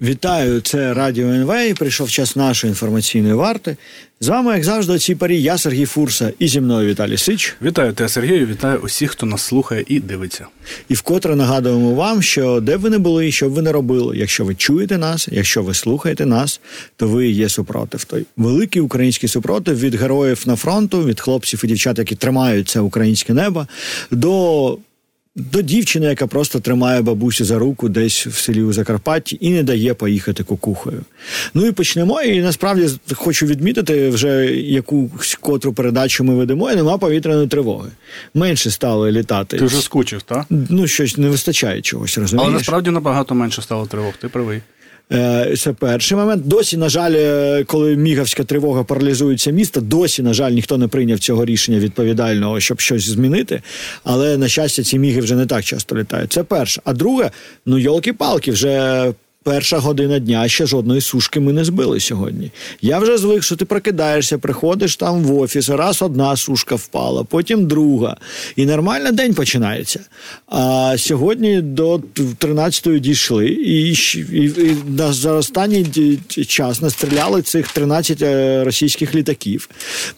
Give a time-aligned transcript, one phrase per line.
[0.00, 1.74] Вітаю, це Радіо НВ.
[1.74, 3.76] Прийшов час нашої інформаційної варти.
[4.20, 7.56] З вами, як завжди, у цій парі я Сергій Фурса і зі мною Віталій Сич.
[7.62, 10.46] Вітаю тебе, Сергію, вітаю усіх, хто нас слухає і дивиться.
[10.88, 13.72] І вкотре нагадуємо вам, що де б ви не були, і що б ви не
[13.72, 16.60] робили, якщо ви чуєте нас, якщо ви слухаєте нас,
[16.96, 18.04] то ви є супротив.
[18.04, 22.80] Той великий український супротив від героїв на фронту, від хлопців і дівчат, які тримають це
[22.80, 23.66] українське небо,
[24.10, 24.78] до
[25.36, 29.62] до дівчини, яка просто тримає бабусю за руку десь в селі у Закарпатті і не
[29.62, 31.02] дає поїхати кукухою.
[31.54, 32.22] Ну і почнемо.
[32.22, 37.90] І насправді хочу відмітити вже якусь котру передачу ми ведемо, і нема повітряної тривоги.
[38.34, 39.58] Менше стало літати.
[39.58, 40.46] Ти вже скучив, так?
[40.50, 42.46] Ну, щось не вистачає чогось, розумієш?
[42.48, 44.60] Але насправді набагато менше стало тривог, ти правий.
[45.12, 46.46] Е, це перший момент.
[46.46, 51.18] Досі, на жаль, е, коли мігавська тривога паралізується місто, досі, на жаль, ніхто не прийняв
[51.18, 53.62] цього рішення відповідального, щоб щось змінити.
[54.04, 56.32] Але на щастя, ці міги вже не так часто літають.
[56.32, 56.80] Це перше.
[56.84, 57.30] А друге,
[57.66, 59.12] ну йолки-палки, вже
[59.46, 62.50] перша година дня ще жодної сушки ми не збили сьогодні.
[62.82, 67.66] Я вже звик, що ти прокидаєшся, приходиш там в офіс, раз одна сушка впала, потім
[67.66, 68.16] друга.
[68.56, 70.00] І нормально день починається.
[70.46, 71.96] А сьогодні до
[72.40, 74.76] 13-ї дійшли, і, і, і
[75.10, 79.68] за останній час настріляли цих 13 е, російських літаків.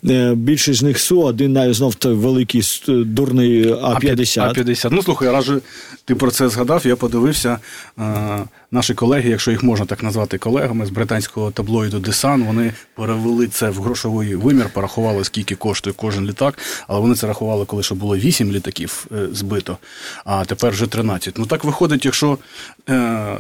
[0.09, 4.41] Е, більшість з них Су, один навіть знов той великий дурний А-50.
[4.41, 4.89] А-50.
[4.93, 5.51] Ну слухай, раз
[6.05, 7.59] ти про це згадав, я подивився.
[8.71, 13.71] Наші колеги, якщо їх можна так назвати колегами з британського таблоїду Десан, вони перевели це
[13.71, 16.59] в грошовий вимір, порахували, скільки коштує кожен літак,
[16.89, 19.79] але вони це рахували, коли ще було 8 літаків е, збито,
[20.25, 21.39] а тепер вже 13.
[21.39, 22.39] Ну так виходить, якщо
[22.89, 23.37] е,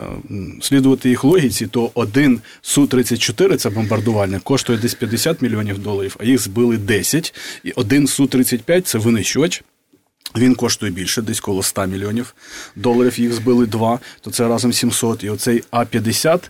[0.60, 6.40] слідувати їх логіці, то один Су-34, це бомбардувальник, коштує десь 50 мільйонів доларів, а їх
[6.40, 7.34] збили 10.
[7.64, 9.64] І один Су-35 це винищувач.
[10.36, 12.34] Він коштує більше, десь коло 100 мільйонів
[12.76, 13.20] доларів.
[13.20, 15.24] Їх збили два, то це разом 700.
[15.24, 16.40] І оцей А-50,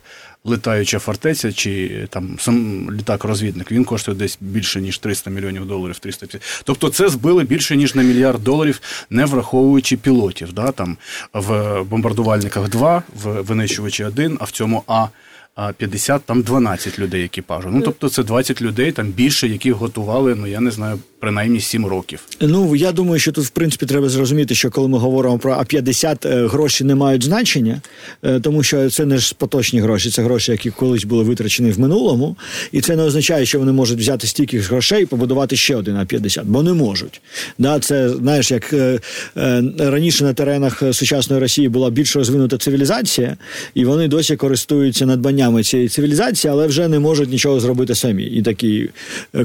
[0.45, 5.99] летаюча фортеця, чи там сам літак-розвідник, він коштує десь більше, ніж 300 мільйонів доларів.
[5.99, 6.63] 350.
[6.65, 8.81] Тобто це збили більше, ніж на мільярд доларів,
[9.11, 10.53] не враховуючи пілотів.
[10.53, 10.73] Да?
[10.73, 10.97] Там
[11.33, 15.09] В бомбардувальниках 2, в винищувачі 1, а в цьому А.
[15.77, 17.69] 50, там 12 людей екіпажу.
[17.73, 21.87] Ну тобто це 20 людей, там більше, яких готували, ну я не знаю, принаймні 7
[21.87, 22.21] років.
[22.41, 26.29] Ну я думаю, що тут в принципі треба зрозуміти, що коли ми говоримо про А-50,
[26.29, 27.81] е, гроші не мають значення,
[28.23, 31.81] е, тому що це не ж поточні гроші, це гроші, які колись були витрачені в
[31.81, 32.37] минулому,
[32.73, 36.43] і це не означає, що вони можуть взяти стільки грошей і побудувати ще один А-50,
[36.45, 37.21] бо не можуть.
[37.59, 39.01] Да, Це знаєш, як е,
[39.79, 43.37] раніше на теренах сучасної Росії була більш розвинута цивілізація,
[43.75, 45.07] і вони досі користуються
[45.49, 48.25] надбаннями цієї цивілізації, але вже не можуть нічого зробити самі.
[48.25, 48.91] І такі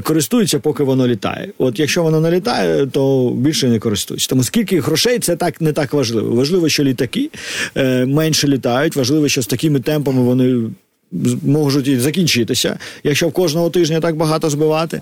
[0.02, 1.52] користуються, поки воно літає.
[1.58, 4.28] От якщо не літає, то більше не користуються.
[4.28, 6.36] Тому скільки грошей це так не так важливо.
[6.36, 7.30] Важливо, що літаки
[7.76, 8.96] е, менше літають.
[8.96, 10.70] Важливо, що з такими темпами вони
[11.42, 15.00] можуть і закінчитися, якщо в кожного тижня так багато збивати.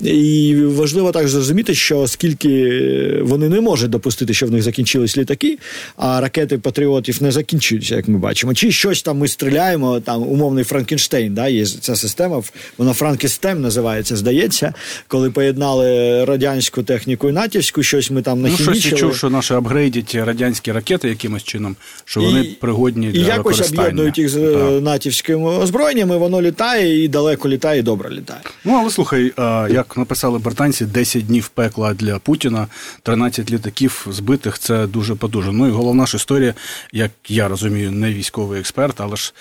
[0.00, 2.80] І важливо так зрозуміти, що оскільки
[3.22, 5.58] вони не можуть допустити, що в них закінчились літаки,
[5.96, 8.54] а ракети патріотів не закінчуються, як ми бачимо.
[8.54, 12.42] Чи щось там ми стріляємо, там умовний Франкенштейн, да, є ця система,
[12.78, 14.74] вона FrankenSAM називається, здається,
[15.08, 18.74] коли поєднали радянську техніку і натівську, щось ми там нахімічили.
[18.74, 23.10] Ну, щось я чув, що наші апгрейдять радянські ракети якимось чином, що вони і, пригодні
[23.10, 24.82] для і якось об'єднують їх з так.
[24.82, 28.40] натівським озброєннями, воно літає і далеко літає, і добре літає.
[28.64, 29.32] Ну але слухай,
[29.70, 32.66] як написали британці, 10 днів пекла для Путіна,
[33.02, 35.52] 13 літаків збитих це дуже подуже.
[35.52, 36.54] Ну і головна ж історія,
[36.92, 39.32] як я розумію, не військовий експерт, але ж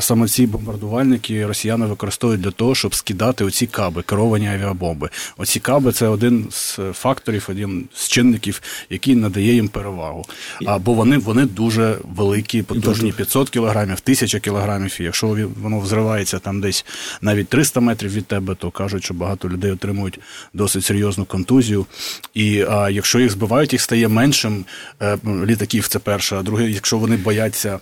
[0.00, 5.10] саме ці бомбардувальники росіяни використовують для того, щоб скидати оці каби, керовані авіабомби.
[5.36, 10.24] Оці каби це один з факторів, один з чинників, який надає їм перевагу.
[10.66, 14.96] А бо вони вони дуже великі, потужні 500 кілограмів, 1000 кілограмів.
[15.00, 16.84] І якщо воно взривається там десь
[17.20, 20.20] навіть 300 метрів від тебе, то кажуть, що багато людей отримують
[20.52, 21.86] досить серйозну контузію.
[22.34, 24.64] І а, якщо їх збивають, їх стає меншим
[25.02, 25.88] е, літаків.
[25.88, 26.36] Це перше.
[26.36, 27.80] А друге, якщо вони бояться.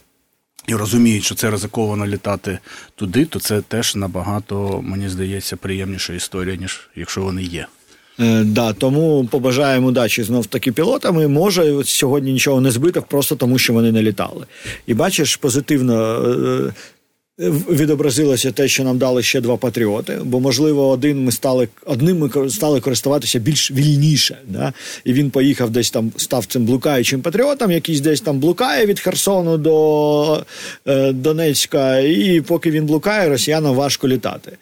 [0.67, 2.59] І розуміють, що це ризиковано літати
[2.95, 7.67] туди, то це теж набагато, мені здається, приємніша історія, ніж якщо вони є.
[8.21, 11.29] Е, да, Тому побажаємо удачі знов таки пілотами.
[11.29, 14.47] Може сьогодні нічого не збити, просто тому що вони не літали.
[14.87, 16.73] І бачиш, позитивно е,
[17.49, 22.51] відобразилося те, що нам дали ще два патріоти, бо можливо, один ми стали одним ми
[22.51, 24.39] стали користуватися більш вільніше.
[24.49, 24.73] Да?
[25.05, 29.59] І він поїхав десь там, став цим блукаючим патріотом, якийсь десь там блукає від Херсону
[29.59, 30.45] до
[30.87, 34.53] е, Донецька, і поки він блукає, росіянам важко літати.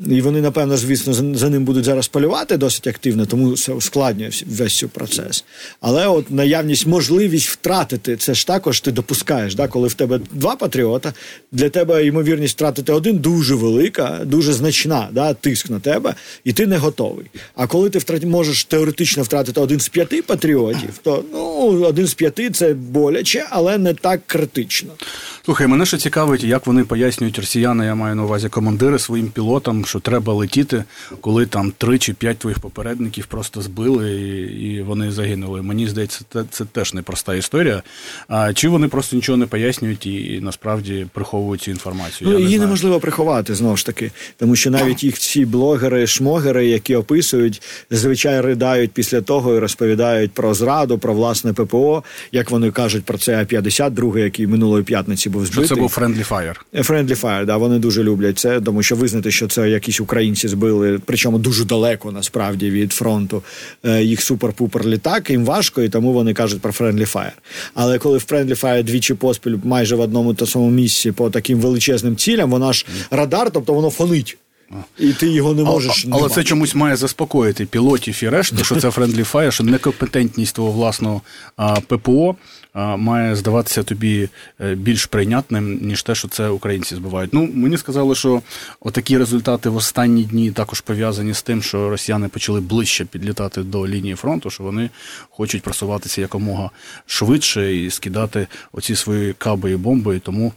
[0.00, 4.78] І вони, напевно, звісно, за ним будуть зараз полювати досить активно, тому це ускладнює весь
[4.78, 5.44] цей процес.
[5.80, 9.54] Але от наявність, можливість втратити, це ж також ти допускаєш.
[9.54, 9.68] Да?
[9.68, 11.12] Коли в тебе два патріота,
[11.52, 15.34] для тебе ймовірність втратити один дуже велика, дуже значна, да?
[15.34, 16.14] тиск на тебе,
[16.44, 17.26] і ти не готовий.
[17.54, 18.24] А коли ти втрат...
[18.24, 23.78] можеш теоретично втратити один з п'яти патріотів, то ну один з п'яти це боляче, але
[23.78, 24.90] не так критично.
[25.44, 29.83] Слухай, мене ще цікавить, як вони пояснюють росіяни, я маю на увазі командири своїм пілотам,
[29.86, 30.84] що треба летіти,
[31.20, 35.62] коли там три чи п'ять твоїх попередників просто збили і і вони загинули.
[35.62, 37.82] Мені здається, це це теж непроста історія.
[38.28, 42.30] А чи вони просто нічого не пояснюють і, і насправді приховують цю інформацію?
[42.30, 46.06] Ну, я її не неможливо приховати знову ж таки, тому що навіть їх всі блогери,
[46.06, 52.02] шмогери, які описують, зазвичай ридають після того і розповідають про зраду, про власне ППО,
[52.32, 55.66] як вони кажуть про це А-52, який минулої п'ятниці був збитий.
[55.66, 56.56] Що це був Friendly Fire.
[56.74, 61.00] Friendly Fire, да, вони дуже люблять це, тому що визнати, що це якісь українці збили,
[61.04, 63.42] причому дуже далеко насправді від фронту
[63.84, 67.32] е, їх супер-пупер літак, їм важко, і тому вони кажуть про Friendly Fire.
[67.74, 71.58] Але коли в Friendly Fire двічі поспіль майже в одному та самому місці по таким
[71.58, 74.38] величезним цілям, вона ж радар, тобто воно фонить.
[74.98, 76.06] І ти його не можеш.
[76.10, 80.54] Але, але це чомусь має заспокоїти пілотів і решту, що це Friendly Fire, що некомпетентність
[80.54, 81.22] твого власного
[81.56, 82.36] а, ППО
[82.74, 84.28] має здаватися тобі
[84.60, 87.32] е, більш прийнятним, ніж те, що це українці збивають.
[87.32, 88.42] Ну, мені сказали, що
[88.80, 93.88] отакі результати в останні дні також пов'язані з тим, що росіяни почали ближче підлітати до
[93.88, 94.90] лінії фронту, що вони
[95.30, 96.70] хочуть просуватися якомога
[97.06, 100.52] швидше і скидати оці свої каби і бомби, і тому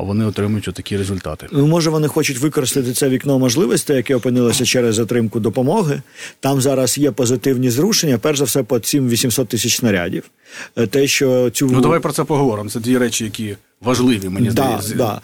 [0.00, 1.46] вони отримують отакі результати.
[1.52, 6.02] Ну, може, вони хочуть використати це вікно можливостей, яке опинилося через затримку допомоги.
[6.40, 8.18] Там зараз є позитивні зрушення.
[8.18, 10.30] Перш за все, по цим 800 тисяч снарядів.
[10.76, 12.70] Е, те, що цю ну давай про це поговоримо.
[12.70, 14.28] Це дві речі, які важливі.
[14.28, 14.94] Мені да, здається.
[14.94, 15.20] Да.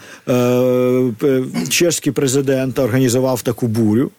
[1.23, 4.11] Е, Чеський президент організував таку бурю.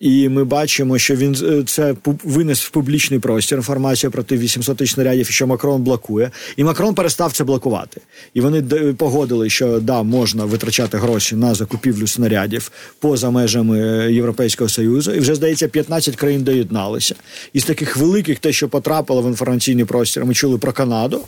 [0.00, 1.94] І ми бачимо, що він е, це
[2.24, 6.94] винес в публічний простір інформацію про ті 800 тисяч снарядів, що Макрон блокує, і Макрон
[6.94, 8.00] перестав це блокувати.
[8.34, 8.62] І вони
[8.92, 12.70] погодили, що да, можна витрачати гроші на закупівлю снарядів
[13.00, 13.78] поза межами
[14.12, 15.12] Європейського союзу.
[15.12, 17.14] І вже здається, 15 країн доєдналися.
[17.52, 21.20] Із таких великих, те, що потрапило в інформаційний простір, ми чули про Канаду.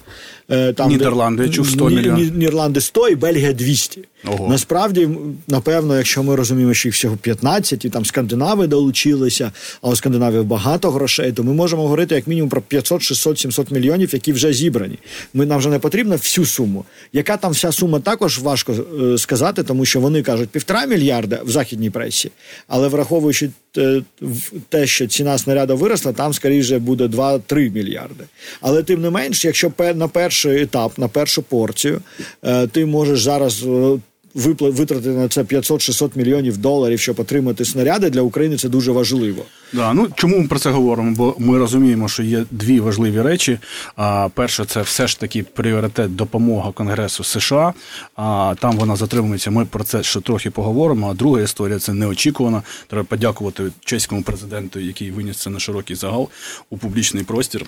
[0.51, 2.37] Е, там Нідерланди де, чув 100 мільйонів.
[2.37, 4.05] Нідерланди 100 і Бельгія 200.
[4.27, 4.49] Ого.
[4.49, 5.09] Насправді,
[5.49, 8.05] напевно, якщо ми розуміємо, що їх всього 15, і там
[8.59, 9.53] Скандинави долучилися,
[9.83, 13.71] а у Скандинавії багато грошей, то ми можемо говорити як мінімум про 500, 600, 700
[13.71, 14.99] мільйонів, які вже зібрані.
[15.35, 16.85] Ми нам вже не потрібна всю суму.
[17.13, 21.51] Яка там вся сума також важко е, сказати, тому що вони кажуть півтора мільярда в
[21.51, 22.31] західній пресі,
[22.69, 24.03] але враховуючи е,
[24.69, 28.25] те, що ціна снаряду виросла, там скоріше буде 2-3 мільярди.
[28.61, 32.01] Але тим не менш, якщо на перший етап, на першу порцію,
[32.43, 33.65] е, ти можеш зараз
[34.39, 38.57] витратити на це 500-600 мільйонів доларів, щоб отримати снаряди для України.
[38.57, 39.43] Це дуже важливо.
[39.73, 41.15] Да, ну чому ми про це говоримо?
[41.17, 43.59] Бо ми розуміємо, що є дві важливі речі.
[43.97, 47.75] А перше, це все ж таки пріоритет допомога Конгресу США.
[48.17, 49.51] А там вона затримується.
[49.51, 51.11] Ми про це ще трохи поговоримо.
[51.11, 52.63] А друга історія це неочікувана.
[52.87, 56.29] Треба подякувати чеському президенту, який виніс це на широкий загал
[56.71, 57.67] у публічний простір.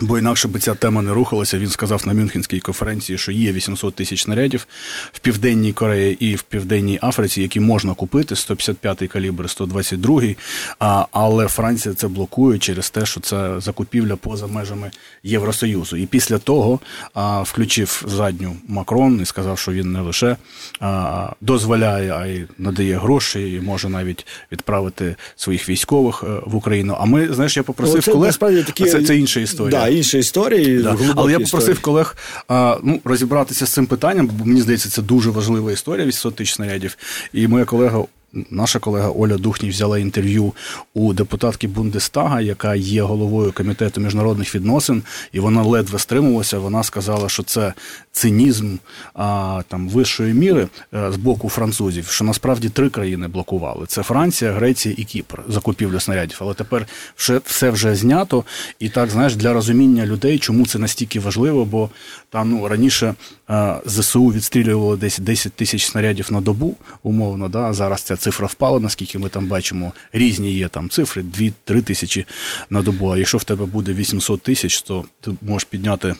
[0.00, 1.58] Бо інакше би ця тема не рухалася.
[1.58, 4.66] Він сказав на Мюнхенській конференції, що є 800 тисяч снарядів
[5.12, 10.36] в південній Кореї і в південній Африці, які можна купити 155-й калібр, 122-й,
[10.78, 14.90] а, Але Франція це блокує через те, що це закупівля поза межами
[15.22, 15.96] Євросоюзу.
[15.96, 16.80] І після того
[17.14, 20.36] а, включив задню Макрон і сказав, що він не лише
[20.80, 26.96] а, дозволяє, а й надає гроші, і може навіть відправити своїх військових е, в Україну.
[27.00, 28.84] А ми знаєш, я попросив О, колег, такі...
[28.84, 29.80] це, це інша історія.
[29.80, 30.82] Да, інші історії.
[30.82, 30.96] Да.
[31.16, 31.82] Але я попросив історії.
[31.82, 32.16] колег
[32.48, 36.54] а, ну, розібратися з цим питанням, бо мені здається, це дуже важлива історія 800 тисяч
[36.54, 36.96] снарядів.
[37.32, 38.04] І моя колега
[38.50, 40.52] Наша колега Оля Духній взяла інтерв'ю
[40.94, 45.02] у депутатки Бундестага, яка є головою комітету міжнародних відносин,
[45.32, 46.58] і вона ледве стримувалася.
[46.58, 47.74] Вона сказала, що це
[48.16, 48.76] цинізм
[49.14, 52.06] а, там вищої міри е, з боку французів.
[52.06, 56.36] Що насправді три країни блокували: це Франція, Греція і Кіпр закупівлю снарядів.
[56.40, 58.44] Але тепер все, все вже знято.
[58.78, 61.90] І так знаєш, для розуміння людей, чому це настільки важливо, бо
[62.30, 63.14] там ну раніше
[63.46, 67.48] а, ЗСУ відстрілювало десь 10 тисяч снарядів на добу, умовно.
[67.48, 72.26] Да, зараз ця цифра впала, наскільки ми там бачимо, різні є там цифри, 2-3 тисячі
[72.70, 73.08] на добу.
[73.08, 76.14] А якщо в тебе буде 800 тисяч, то ти можеш підняти.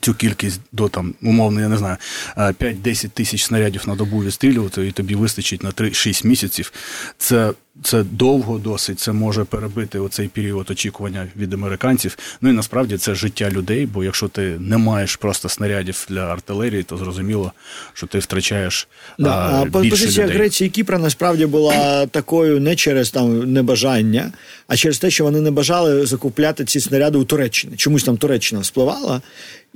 [0.00, 1.96] Цю кількість до там, умовно, я не знаю,
[2.36, 6.72] 5-10 тисяч снарядів на добу відстрілювати, і тобі вистачить на 3-6 місяців.
[7.18, 12.18] Це це довго досить, це може перебити оцей період очікування від американців.
[12.40, 13.86] Ну і насправді це життя людей.
[13.86, 17.52] Бо якщо ти не маєш просто снарядів для артилерії, то зрозуміло,
[17.92, 20.38] що ти втрачаєш да, а, а більше позиція людей.
[20.38, 24.32] Греції і Кіпра насправді була такою не через там небажання,
[24.66, 27.76] а через те, що вони не бажали закупляти ці снаряди у Туреччині.
[27.76, 29.20] Чомусь там Туреччина вспливала.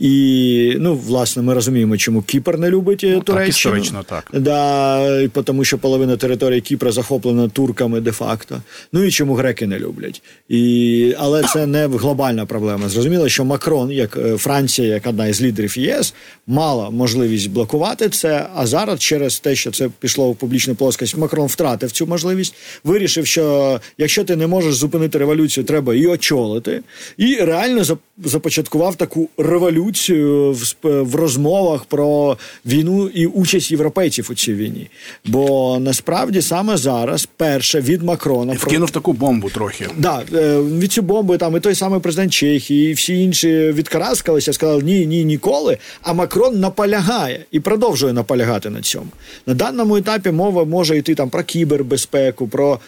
[0.01, 3.37] І ну, власне, ми розуміємо, чому Кіпр не любить ну, Туреччину.
[3.37, 4.31] Так, історично, так.
[4.41, 8.63] Да, тому що половина території Кіпра захоплена турками де-факто.
[8.93, 10.23] Ну і чому греки не люблять.
[10.49, 12.89] І, Але це не глобальна проблема.
[12.89, 16.15] Зрозуміло, що Макрон, як е, Франція, як одна із лідерів ЄС,
[16.47, 18.47] мала можливість блокувати це.
[18.55, 22.55] А зараз, через те, що це пішло в публічну плоскость, Макрон втратив цю можливість.
[22.85, 26.83] Вирішив, що якщо ти не можеш зупинити революцію, треба і очолити.
[27.17, 34.91] І реально започаткував таку революцію в розмовах про війну і участь європейців у цій війні.
[35.27, 39.89] Бо насправді саме зараз перше від Макрона вкинув таку бомбу трохи.
[39.99, 40.23] Да,
[40.61, 45.07] від цю бомби там і той самий президент Чехії, і всі інші відкараскалися, сказали ні,
[45.07, 45.79] ні, ніколи.
[46.03, 49.09] А Макрон наполягає і продовжує наполягати на цьому.
[49.47, 52.79] На даному етапі мова може йти там про кібербезпеку, про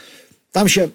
[0.52, 0.88] там ще.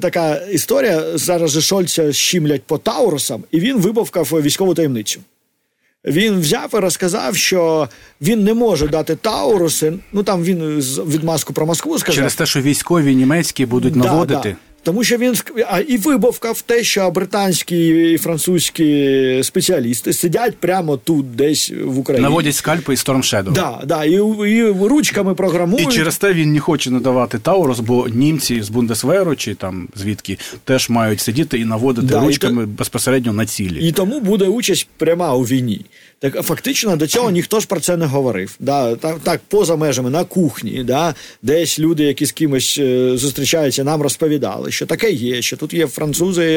[0.00, 5.20] Така історія зараз же Шольця щімлять по Таурусам, і він вибавкав військову таємницю.
[6.04, 7.88] Він взяв і розказав, що
[8.20, 9.92] він не може дати Тауруси.
[10.12, 10.60] Ну там він
[11.06, 12.16] відмазку про Москву сказав.
[12.16, 14.48] через те, що військові німецькі будуть да, наводити.
[14.48, 14.71] Да.
[14.82, 15.34] Тому що він
[15.70, 22.28] а і вибавкав те, що британські і французькі спеціалісти сидять прямо тут, десь в Україні.
[22.28, 23.52] Наводять скальпи і Shadow.
[23.52, 24.14] Да, да, і,
[24.50, 25.88] і ручками програмують.
[25.88, 30.38] І через те він не хоче надавати Таурус, бо німці з Бундесверу чи там звідки
[30.64, 32.72] теж мають сидіти і наводити да, ручками і то...
[32.72, 33.88] безпосередньо на цілі.
[33.88, 35.84] І тому буде участь пряма у війні.
[36.18, 38.56] Так фактично до цього ніхто ж про це не говорив.
[38.60, 43.84] Да, Так, так поза межами на кухні, да, десь люди, які з кимось е, зустрічаються,
[43.84, 46.56] нам розповідали, що таке є, що тут є французи і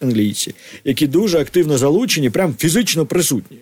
[0.00, 0.54] англійці,
[0.84, 3.58] які дуже активно залучені, прям фізично присутні.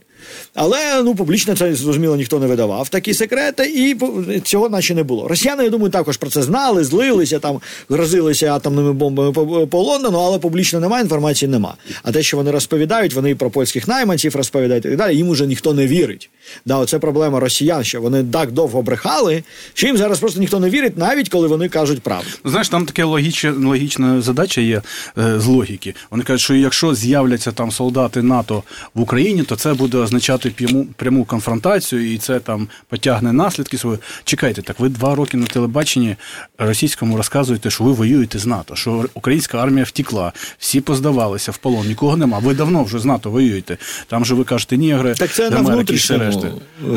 [0.55, 3.97] Але ну публічно це зрозуміло ніхто не видавав такі секрети, і
[4.41, 5.29] цього наче не було.
[5.29, 10.19] Росіяни, я думаю, також про це знали, злилися там, грозилися атомними бомбами по, по Лондону,
[10.19, 11.75] але публічно немає, інформації нема.
[12.03, 15.17] А те, що вони розповідають, вони про польських найманців розповідають і так далі.
[15.17, 16.31] Їм уже ніхто не вірить.
[16.67, 19.43] Да, Оце проблема росіян, що вони так довго брехали,
[19.75, 22.29] що їм зараз просто ніхто не вірить, навіть коли вони кажуть правду.
[22.45, 24.83] Ну, знаєш, там таке логічна, логічна задача є
[25.19, 25.95] е, з логіки.
[26.11, 28.63] Вони кажуть, що якщо з'являться там солдати НАТО
[28.95, 33.99] в Україні, то це буде означати пряму, пряму конфронтацію, і це там потягне наслідки свої.
[34.25, 36.17] Чекайте, так ви два роки на телебаченні
[36.59, 41.87] російському розказуєте, що ви воюєте з НАТО, що українська армія втікла, всі поздавалися в полон,
[41.87, 42.39] нікого нема.
[42.39, 43.77] Ви давно вже з НАТО воюєте.
[44.07, 46.25] Там же ви кажете, нігри, так це на внутрішньому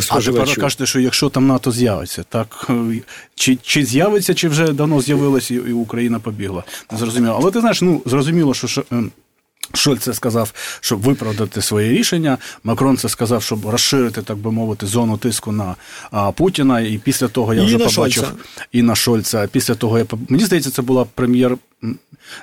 [0.09, 2.69] А тепер кажете, що якщо там НАТО з'явиться, так
[3.35, 6.63] чи чи з'явиться, чи вже давно з'явилось, і, і Україна побігла.
[6.91, 7.39] Не зрозуміло.
[7.41, 8.83] Але ти знаєш, ну зрозуміло, що.
[9.67, 12.37] Ем, Шольц це сказав, щоб виправдати своє рішення.
[12.63, 15.75] Макрон це сказав, щоб розширити, так би мовити, зону тиску на
[16.11, 16.79] а, Путіна.
[16.79, 18.31] І після того я і вже побачив Шольца.
[18.71, 19.47] і на Шольца.
[19.51, 21.57] Після того я мені здається, це була прем'єр.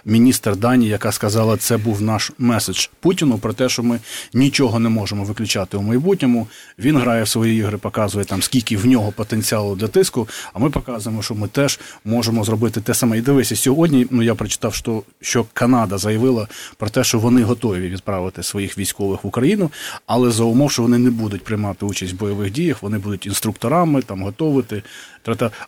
[0.04, 3.98] Міністр Данії, яка сказала, це був наш меседж Путіну про те, що ми
[4.34, 6.46] нічого не можемо виключати у майбутньому.
[6.78, 10.28] Він грає в свої ігри, показує там скільки в нього потенціалу для тиску.
[10.52, 13.18] А ми показуємо, що ми теж можемо зробити те саме.
[13.18, 14.06] І дивися, сьогодні.
[14.10, 19.24] Ну я прочитав, що що Канада заявила про те, що вони готові відправити своїх військових
[19.24, 19.70] в Україну,
[20.06, 24.02] але за умов, що вони не будуть приймати участь в бойових діях, вони будуть інструкторами
[24.02, 24.82] там готовити.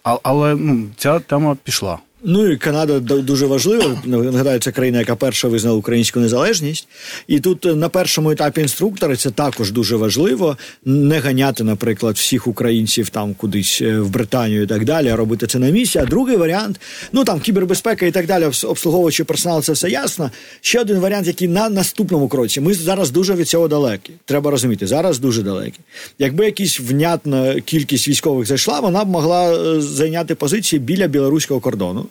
[0.02, 1.98] Але ну ця тема пішла.
[2.28, 4.02] Ну і Канада дуже важлива.
[4.04, 6.88] Нагадаю, це країна, яка перша визнала українську незалежність.
[7.26, 10.56] І тут на першому етапі інструктори це також дуже важливо.
[10.84, 15.58] Не ганяти, наприклад, всіх українців там кудись в Британію і так далі, а робити це
[15.58, 15.98] на місці.
[15.98, 16.80] А другий варіант,
[17.12, 20.30] ну там кібербезпека і так далі, обслуговуючи персонал, це все ясно.
[20.60, 22.60] Ще один варіант, який на наступному кроці.
[22.60, 24.12] Ми зараз дуже від цього далекі.
[24.24, 25.78] Треба розуміти, зараз дуже далекі.
[26.18, 32.06] Якби якась внятна кількість військових зайшла, вона б могла зайняти позиції біля білоруського кордону.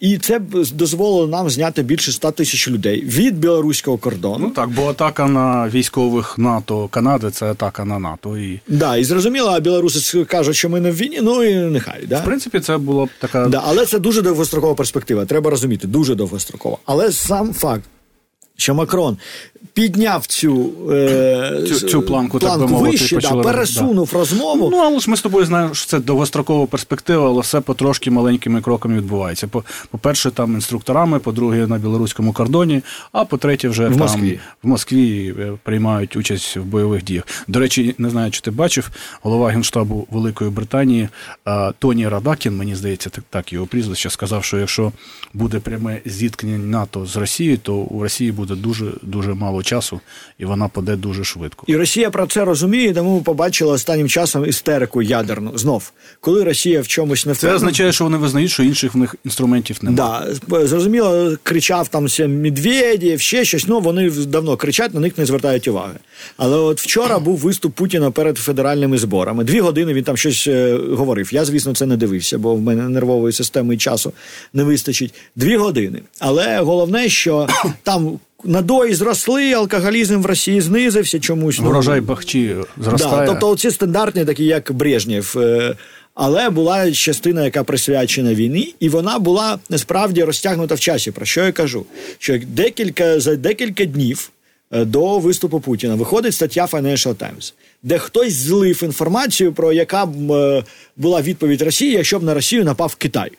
[0.00, 0.40] І це
[0.72, 4.38] дозволило нам зняти більше 100 тисяч людей від білоруського кордону.
[4.38, 8.38] Ну так, бо атака на військових НАТО Канади це атака на НАТО.
[8.38, 11.18] І да, і зрозуміло, а білоруси кажуть, що ми не в війні.
[11.22, 13.48] Ну і нехай да в принципі це було б така.
[13.48, 15.24] Да, але це дуже довгострокова перспектива.
[15.24, 16.76] Треба розуміти, дуже довгострокова.
[16.84, 17.84] Але сам факт.
[18.56, 19.16] Що Макрон
[19.72, 24.18] підняв цю е, цю, цю планку, планку так би мовити, вище, да, пересунув да.
[24.18, 24.68] розмову.
[24.70, 28.60] Ну, але ж ми з тобою знаємо, що це довгострокова перспектива, але все потрошки маленькими
[28.60, 29.48] кроками відбувається.
[29.90, 32.82] По-перше, там інструкторами, по-друге, на білоруському кордоні,
[33.12, 34.40] а по-третє, вже в там Москві.
[34.62, 37.24] в Москві е, приймають участь в бойових діях.
[37.48, 38.90] До речі, не знаю, чи ти бачив,
[39.22, 41.08] голова Генштабу Великої Британії
[41.78, 44.92] Тоні Радакін, мені здається, так, так його прізвище, сказав, що якщо
[45.34, 50.00] буде пряме зіткнення НАТО з Росією, то у Росії буде дуже дуже мало часу,
[50.38, 51.64] і вона паде дуже швидко.
[51.68, 55.58] І Росія про це розуміє, тому ми побачили останнім часом істерику ядерну.
[55.58, 57.58] Знов, коли Росія в чомусь не впевнена...
[57.58, 60.34] Це означає, що вони визнають, що інших в них інструментів немає.
[60.48, 63.68] Да, зрозуміло, кричав там Медведєв, ще щось.
[63.68, 65.94] Ну вони давно кричать, на них не звертають уваги.
[66.36, 69.44] Але от вчора був виступ Путіна перед федеральними зборами.
[69.44, 71.34] Дві години він там щось е, говорив.
[71.34, 74.12] Я, звісно, це не дивився, бо в мене нервової системи і часу
[74.52, 75.14] не вистачить.
[75.36, 76.02] Дві години.
[76.18, 77.48] Але головне, що
[77.82, 81.58] там надої зросли, алкоголізм в Росії знизився чомусь.
[81.58, 83.26] Врожай бахчі зростає.
[83.26, 85.36] Да, тобто ці стандартні, такі як Брежнєв.
[86.14, 91.10] Але була частина, яка присвячена війні, і вона була насправді розтягнута в часі.
[91.10, 91.86] Про що я кажу?
[92.18, 94.30] Що декілька за декілька днів
[94.70, 100.12] до виступу Путіна виходить стаття Financial Times, де хтось злив інформацію, про яка б
[100.96, 103.30] була відповідь Росії, якщо б на Росію напав Китай.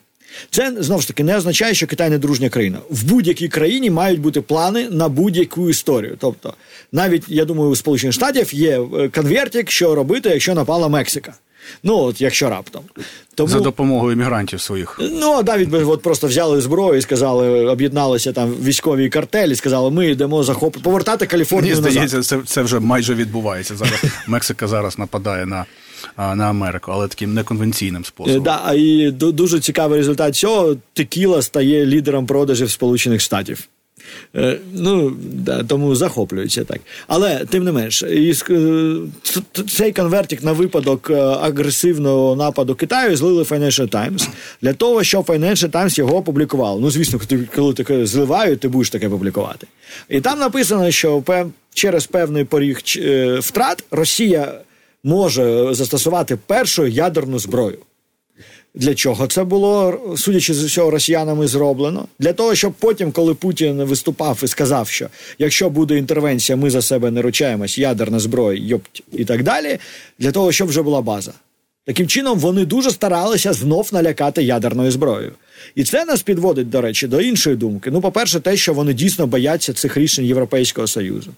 [0.50, 2.78] Це знову ж таки не означає, що Китай не дружня країна.
[2.90, 6.16] В будь-якій країні мають бути плани на будь-яку історію.
[6.20, 6.54] Тобто,
[6.92, 8.80] навіть я думаю, у Сполучених Штатів є
[9.14, 11.34] конвертик, що робити, якщо напала Мексика.
[11.82, 12.82] Ну, от якщо раптом.
[13.34, 13.48] Тому...
[13.48, 15.00] За допомогою іммігрантів своїх.
[15.12, 20.10] Ну, навіть би от просто взяли зброю і сказали, об'єдналися там військові картелі, сказали, ми
[20.10, 20.76] йдемо захоп...
[20.82, 21.74] повертати Каліфорнію.
[21.74, 22.44] Мені здається, назад.
[22.46, 23.76] це це вже майже відбувається.
[23.76, 25.64] Зараз Мексика зараз нападає на
[26.18, 28.42] на Америку, але таким неконвенційним способом.
[28.42, 30.76] Да, і дуже цікавий результат цього.
[30.92, 33.68] Текіла стає лідером продажів Сполучених Штатів.
[34.72, 36.80] Ну, да, тому захоплюється так.
[37.06, 38.04] Але тим не менш,
[39.68, 44.28] цей конвертик на випадок агресивного нападу Китаю злили Financial Times
[44.62, 46.80] для того, щоб Financial Times його опублікував.
[46.80, 47.20] Ну, звісно,
[47.54, 49.66] коли таке зливають, ти будеш таке публікувати.
[50.08, 51.22] І там написано, що
[51.74, 52.78] через певний поріг
[53.38, 54.52] втрат Росія
[55.04, 57.78] може застосувати першу ядерну зброю.
[58.74, 62.08] Для чого це було, судячи з усього, росіянами зроблено?
[62.18, 65.08] Для того, щоб потім, коли Путін виступав і сказав, що
[65.38, 69.78] якщо буде інтервенція, ми за себе не ручаємось, ядерна зброя, йопть і так далі,
[70.18, 71.32] для того, щоб вже була база.
[71.86, 75.32] Таким чином, вони дуже старалися знов налякати ядерною зброєю.
[75.74, 77.90] І це нас підводить, до речі, до іншої думки.
[77.90, 81.30] Ну, по-перше, те, що вони дійсно бояться цих рішень Європейського Союзу.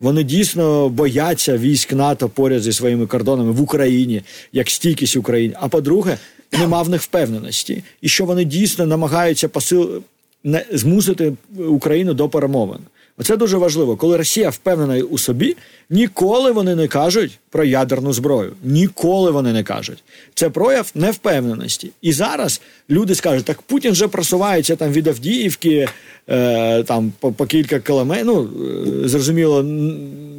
[0.00, 4.22] Вони дійсно бояться військ НАТО поряд зі своїми кордонами в Україні,
[4.52, 5.54] як стійкість України.
[5.60, 6.18] А по-друге,
[6.52, 10.02] нема в них впевненості, і що вони дійсно намагаються посил...
[10.44, 10.64] не...
[10.72, 12.80] змусити Україну до перемовин.
[13.18, 13.96] Оце дуже важливо.
[13.96, 15.56] Коли Росія впевнена у собі,
[15.90, 18.52] ніколи вони не кажуть про ядерну зброю.
[18.64, 20.04] Ніколи вони не кажуть.
[20.34, 21.90] Це прояв невпевненості.
[22.02, 25.88] І зараз люди скажуть, так Путін вже просувається там від Авдіївки
[26.86, 28.26] там по, по кілька кілометрів.
[28.26, 28.50] Ну,
[29.04, 29.64] е, зрозуміло,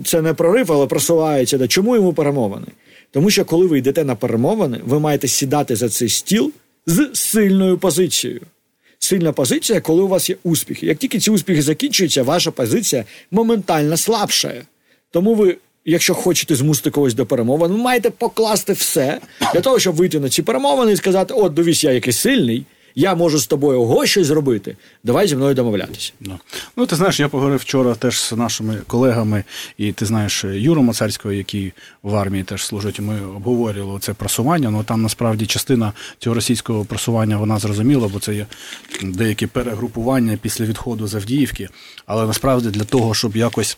[0.06, 1.58] це не прорив, але просувається.
[1.58, 1.67] Да.
[1.67, 2.67] Чому йому перемовини?
[3.12, 6.52] Тому що коли ви йдете на перемовини, ви маєте сідати за цей стіл
[6.86, 8.41] з сильною позицією
[9.06, 10.86] сильна позиція, коли у вас є успіхи.
[10.86, 14.63] Як тільки ці успіхи закінчуються, ваша позиція моментально слабшає.
[15.12, 19.19] Тому ви, якщо хочете змусити когось до перемовин, ви маєте покласти все
[19.54, 22.65] для того, щоб вийти на ці перемовини і сказати: От, дивись, я якийсь сильний.
[22.95, 24.77] Я можу з тобою ого щось зробити.
[25.03, 26.13] Давай зі мною домовлятися.
[26.19, 26.39] Ну,
[26.77, 29.43] ну ти знаєш, я поговорив вчора теж з нашими колегами,
[29.77, 32.99] і ти знаєш Юру Мацарського, який в армії теж служить.
[32.99, 34.71] Ми обговорювали це просування.
[34.71, 38.45] Ну там насправді частина цього російського просування вона зрозуміла, бо це є
[39.03, 41.69] деякі перегрупування після відходу з Авдіївки.
[42.05, 43.77] Але насправді для того, щоб якось.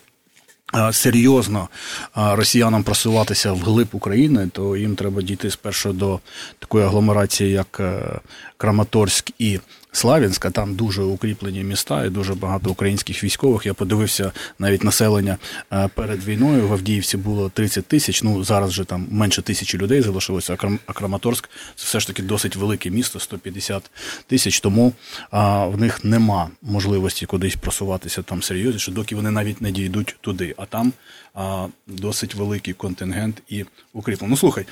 [0.92, 1.68] Серйозно
[2.14, 6.20] росіянам просуватися в глиб України, то їм треба дійти спершу до
[6.58, 8.20] такої агломерації, як е,
[8.56, 9.60] Краматорськ і
[9.92, 13.66] Слав'янська, там дуже укріплені міста і дуже багато українських військових.
[13.66, 15.36] Я подивився навіть населення
[15.72, 16.68] е, перед війною.
[16.68, 18.22] В Авдіївці було 30 тисяч.
[18.22, 20.56] Ну зараз вже там менше тисячі людей залишилося.
[20.86, 23.90] А Краматорськ це все ж таки досить велике місто, 150
[24.26, 24.60] тисяч.
[24.60, 24.92] Тому
[25.30, 30.54] а, в них нема можливості кудись просуватися там серйозніше, доки вони навіть не дійдуть туди.
[30.56, 30.92] А там
[31.34, 34.30] а, досить великий контингент і укріплено.
[34.30, 34.66] Ну слухай.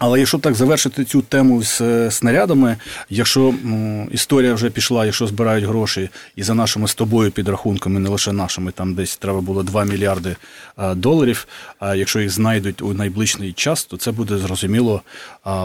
[0.00, 2.76] Але якщо так завершити цю тему з е, снарядами,
[3.10, 8.08] якщо ну, історія вже пішла, якщо збирають гроші і за нашими з тобою підрахунками, не
[8.08, 10.36] лише нашими, там десь треба було 2 мільярди
[10.94, 11.46] доларів.
[11.78, 15.02] А якщо їх знайдуть у найближчий час, то це буде зрозуміло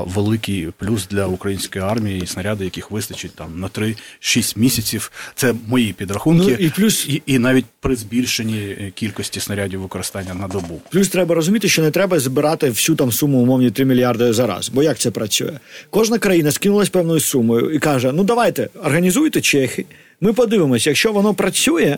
[0.06, 5.12] великий плюс для української армії і снаряди, яких вистачить там на 3-6 місяців.
[5.36, 10.48] Це мої підрахунки, ну, і плюс і, і навіть при збільшенні кількості снарядів використання на
[10.48, 10.82] добу.
[10.90, 14.70] Плюс треба розуміти, що не треба збирати всю там суму умовні 3 мільярди зараз.
[14.74, 15.60] Бо як це працює?
[15.90, 19.86] Кожна країна скинулась певною сумою і каже: ну давайте організуйте чехи.
[20.22, 21.98] Ми подивимося, якщо воно працює,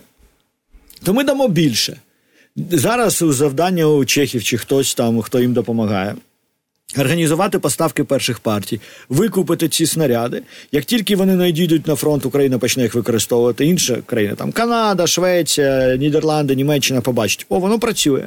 [1.03, 1.97] то ми дамо більше.
[2.71, 6.15] Зараз завдання у чехів чи хтось там, хто їм допомагає.
[6.97, 10.41] Організувати поставки перших партій, викупити ці снаряди.
[10.71, 13.65] Як тільки вони надійдуть на фронт, Україна почне їх використовувати.
[13.65, 18.23] Інша країна, там Канада, Швеція, Нідерланди, Німеччина побачить, о, воно працює.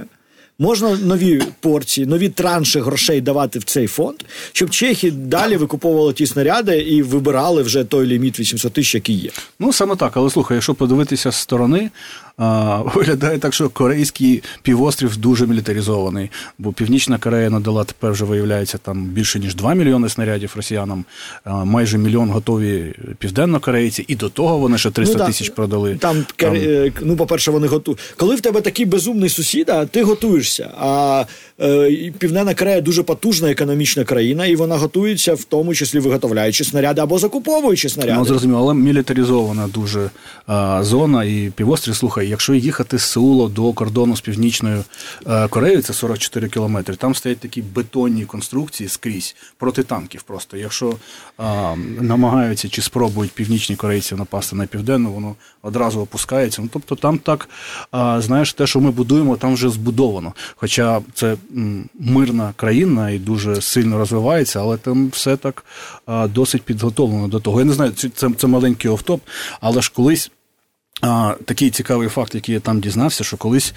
[0.62, 4.16] Можна нові порції, нові транші грошей давати в цей фонд,
[4.53, 9.31] щоб чехи далі викуповували ті снаряди і вибирали вже той ліміт 800 тисяч, який є.
[9.59, 11.90] Ну саме так, але слухай, якщо подивитися з сторони,
[12.94, 19.05] виглядає так, що корейський півострів дуже мілітаризований, бо Північна Корея надала тепер вже виявляється там
[19.05, 21.05] більше ніж 2 мільйони снарядів росіянам,
[21.46, 25.94] майже мільйон готові південнокорейці, і до того вони ще 300 ну, тисяч продали.
[25.94, 26.57] Там, там
[27.00, 28.00] ну, по-перше, вони готують.
[28.16, 30.70] Коли в тебе такий безумний сусід, а ти готуєшся.
[30.81, 31.24] А
[31.61, 37.00] е, Південна Корея дуже потужна економічна країна, і вона готується, в тому числі виготовляючи снаряди
[37.00, 38.18] або закуповуючи снаряди.
[38.18, 40.11] Ну, зрозуміло, але мілітаризована дуже
[40.46, 44.84] а, зона і півострів, слухай якщо їхати з Сеула до кордону з Північною
[45.26, 50.22] е, Кореєю, це 44 кілометри, там стоять такі бетонні конструкції скрізь проти танків.
[50.22, 50.94] Просто якщо
[51.38, 56.62] а, намагаються чи спробують північні корейці напасти на південну, воно одразу опускається.
[56.62, 57.48] Ну тобто там так
[57.90, 60.32] а, знаєш, те, що ми будуємо, там вже збудовано.
[60.56, 61.36] Хоча це
[62.00, 65.64] мирна країна і дуже сильно розвивається, але там все так
[66.06, 67.60] а, досить підготовлено до того.
[67.60, 69.20] Я не знаю, це, це маленький офтоп,
[69.60, 70.30] але ж колись.
[71.00, 73.74] А, Такий цікавий факт, який я там дізнався, що колись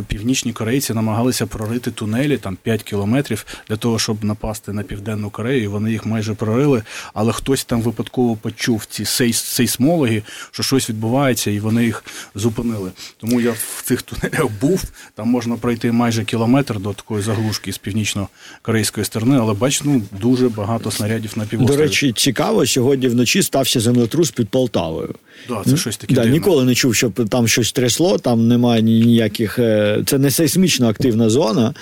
[0.00, 5.62] північні корейці намагалися прорити тунелі там 5 кілометрів для того, щоб напасти на південну Корею.
[5.62, 6.82] і Вони їх майже прорили,
[7.14, 12.90] але хтось там випадково почув ці сейсмологи, що щось відбувається, і вони їх зупинили.
[13.18, 14.84] Тому я в цих тунелях був.
[15.14, 20.48] Там можна пройти майже кілометр до такої заглушки з північно-корейської сторони, але бач, ну дуже
[20.48, 21.78] багато снарядів на півострові.
[21.78, 25.14] До речі, цікаво, сьогодні вночі стався землетрус під Полтавою.
[25.48, 26.14] Да, це щось таке.
[26.14, 29.58] Да, Ніколи не чув, щоб там щось трясло, там немає ніяких.
[30.06, 31.74] Це не сейсмічно активна зона.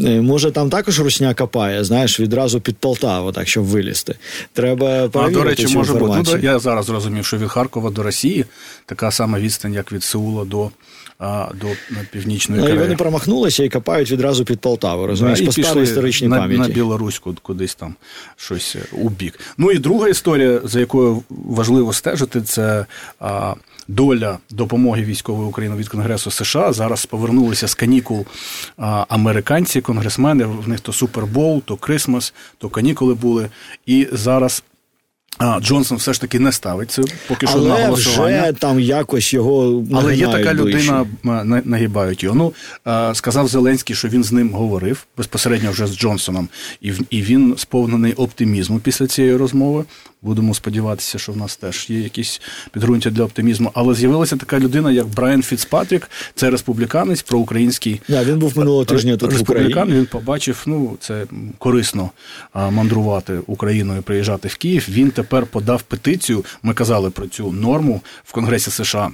[0.00, 4.14] Е, може, там також русня копає, знаєш, відразу під Полтаву, так щоб вилізти.
[4.52, 6.22] Треба перевірити А, до речі, цю може бути.
[6.26, 8.44] Ну, я зараз зрозумів, що від Харкова до Росії
[8.86, 10.70] така сама відстань, як від Сеула до
[11.18, 11.66] а, до
[12.10, 12.82] північної ну, Кореї.
[12.82, 15.06] Вони промахнулися і копають відразу під Полтаву.
[15.06, 16.62] Розумієш, по старій історичній на, пам'яті.
[16.62, 17.94] на Білоруську кудись там
[18.36, 19.40] щось е, у бік.
[19.58, 22.86] Ну і друга історія, за якою важливо стежити, це
[23.20, 23.54] а,
[23.88, 26.72] доля допомоги військової України від Конгресу США.
[26.72, 28.26] Зараз повернулися з канікул
[29.08, 30.44] американці, конгресмени.
[30.44, 33.48] В них то Супербол, то Крисмас, то канікули були.
[33.86, 34.62] І зараз.
[35.38, 38.42] А Джонсон все ж таки не ставить це поки що Але на голосування.
[38.42, 41.06] вже там якось його але є така людина,
[41.64, 42.36] нагибають його.
[42.36, 42.52] Ну
[43.14, 46.48] сказав Зеленський, що він з ним говорив безпосередньо вже з Джонсоном,
[46.80, 49.84] і і він сповнений оптимізму після цієї розмови.
[50.24, 52.40] Будемо сподіватися, що в нас теж є якісь
[52.72, 53.70] підґрунтя для оптимізму.
[53.74, 59.16] Але з'явилася така людина, як Брайан Фіцпатрік, це республіканець, проукраїнський да, він був минулого тижня
[59.16, 59.92] тут республікан.
[59.92, 61.26] Він побачив, ну це
[61.58, 62.10] корисно
[62.54, 64.86] мандрувати Україною, приїжджати в Київ.
[64.88, 66.44] Він тепер подав петицію.
[66.62, 69.10] Ми казали про цю норму в Конгресі США.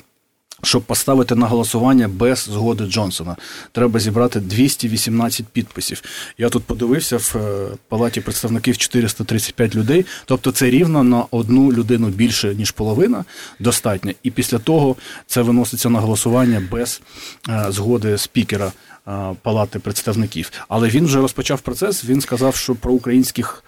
[0.62, 3.37] Щоб поставити на голосування без згоди Джонсона,
[3.73, 6.03] треба зібрати 218 підписів.
[6.38, 10.07] Я тут подивився в е, палаті представників 435 людей.
[10.25, 13.25] Тобто це рівно на одну людину більше ніж половина
[13.59, 14.12] достатньо.
[14.23, 14.96] І після того
[15.27, 17.01] це виноситься на голосування без
[17.49, 18.73] е, згоди спікера
[19.09, 20.53] е, палати представників.
[20.68, 22.05] Але він вже розпочав процес.
[22.05, 23.64] Він сказав, що про українських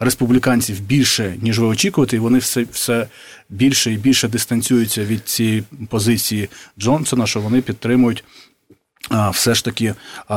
[0.00, 3.06] республіканців більше, ніж ви очікуєте, і вони все все
[3.50, 8.24] більше і більше дистанціюються від цієї позиції Джонсона, що вони підтримують
[9.32, 9.94] все ж таки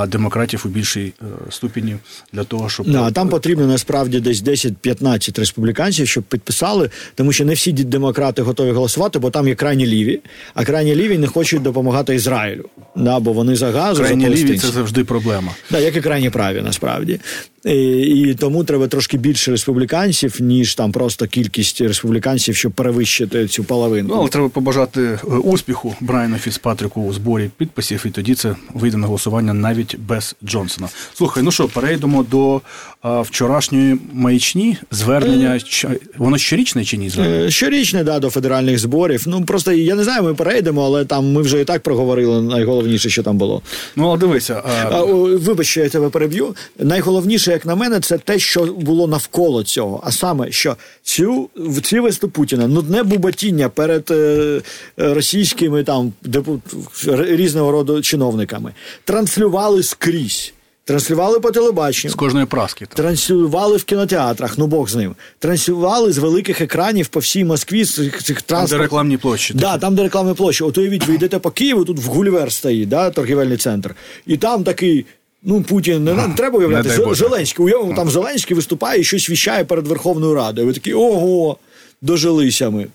[0.08, 1.96] демократів у більшій е, ступені
[2.34, 7.54] для того, щоб да, там потрібно насправді десь 10-15 республіканців, щоб підписали, тому що не
[7.54, 10.20] всі демократи готові голосувати, бо там є крайні ліві,
[10.54, 12.70] а крайні ліві не хочуть допомагати Ізраїлю.
[12.96, 15.52] Да, бо вони за газу крайні за ліві це завжди проблема.
[15.72, 17.20] Да, як і крайні праві, насправді.
[17.66, 23.64] І, і тому треба трошки більше республіканців, ніж там просто кількість республіканців, щоб перевищити цю
[23.64, 24.10] половину.
[24.10, 28.98] Ну, але треба побажати е, успіху Брайана Фіцпатріку у зборі підписів, і тоді це вийде
[28.98, 30.90] на голосування навіть без Джонсона.
[31.14, 32.62] Слухай, ну що, перейдемо до
[33.04, 36.00] вчорашньої маячні звернення, е...
[36.18, 37.10] воно щорічне чи ні?
[37.10, 37.50] Звернення?
[37.50, 39.24] Щорічне, да, до федеральних зборів.
[39.28, 43.10] Ну просто я не знаю, ми перейдемо, але там ми вже і так проговорили найголовніше,
[43.10, 43.62] що там було.
[43.96, 44.64] Ну, а дивися.
[44.92, 45.04] А...
[45.04, 46.56] Вибач, що я тебе переб'ю.
[46.80, 50.02] Найголовніше, як на мене, це те, що було навколо цього.
[50.04, 54.62] А саме, що цю в ці виступ Путіна нудне буботіння перед е,
[54.98, 56.62] російськими там депу,
[57.08, 58.74] різного роду чиновниками
[59.06, 60.54] транслювали скрізь.
[60.90, 62.12] Транслювали по телебаченню.
[62.12, 62.86] З кожної праски.
[62.86, 62.96] Там.
[62.96, 65.16] Транслювали в кінотеатрах, ну Бог з ним.
[65.40, 67.84] Транслювали з великих екранів по всій Москві.
[67.84, 68.48] З цих транспорт...
[68.48, 69.54] Там, де рекламні площі.
[69.54, 70.64] Да, там, де рекламні площі.
[70.64, 73.96] От уявіть, ви йдете по Києву, тут в Гульвер стоїть, да, торгівельний центр.
[74.28, 75.06] І там такий.
[75.44, 76.90] Ну, Путін не, не треба уявляти.
[76.90, 77.66] Не Зеленський.
[77.66, 80.68] Уявимо, там Зеленський виступає і щось віщає перед Верховною Радою.
[80.68, 81.58] Ви такі, ого,
[82.02, 82.88] дожилися ми.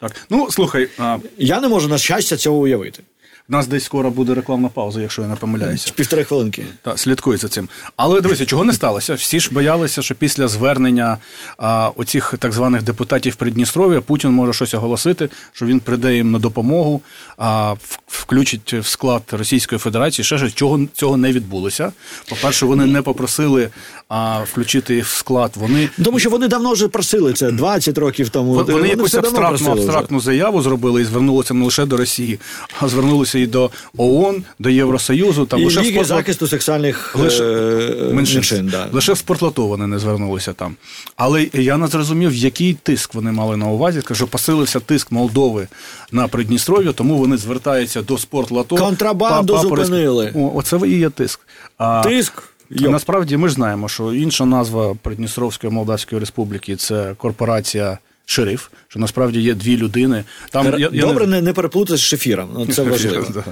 [0.00, 0.88] Так, ну слухай.
[0.98, 1.18] А...
[1.38, 3.02] Я не можу на щастя цього уявити.
[3.48, 5.92] У нас десь скоро буде рекламна пауза, якщо я не помиляюся.
[5.94, 6.64] Півтори хвилинки.
[6.82, 7.68] Так, слідкуй за цим.
[7.96, 9.14] Але дивися, чого не сталося?
[9.14, 11.18] Всі ж боялися, що після звернення
[11.58, 16.38] а, оцих так званих депутатів Придністров'я Путін може щось оголосити, що він прийде їм на
[16.38, 17.02] допомогу,
[17.36, 17.74] а,
[18.06, 20.24] включить в склад Російської Федерації.
[20.24, 21.92] Ще ж чого цього не відбулося.
[22.28, 23.68] По-перше, вони не попросили
[24.08, 25.52] а, включити їх в склад.
[25.54, 28.54] Вони тому, що вони давно вже просили це 20 років тому.
[28.54, 32.40] Вони, вони якусь абстрактну абстрактну заяву зробили і звернулися не лише до Росії,
[32.80, 36.08] а звернулися і до ООН, до Євросоюзу, там і лише Ліги спорт...
[36.08, 38.12] захисту сексуальних лише, е...
[38.12, 38.36] меншин.
[38.36, 38.88] меншин да.
[38.92, 40.76] Лише в спортлото вони не звернулися там.
[41.16, 44.02] Але я не зрозумів, який тиск вони мали на увазі.
[44.12, 45.68] Що посилився тиск Молдови
[46.12, 48.76] на Придністров'я, тому вони звертаються до спортлото.
[48.76, 50.32] Контрабанду па, зупинили.
[50.34, 51.40] О, Оце і є тиск.
[51.78, 52.42] А, Тиск.
[52.70, 52.92] Йоп.
[52.92, 59.40] Насправді ми ж знаємо, що інша назва Придністровської Молдавської Республіки це корпорація шериф, що насправді
[59.40, 60.24] є дві людини.
[60.50, 62.50] Там Добре, я не, не переплутати з шефіром.
[62.54, 63.44] Ну, це важливо.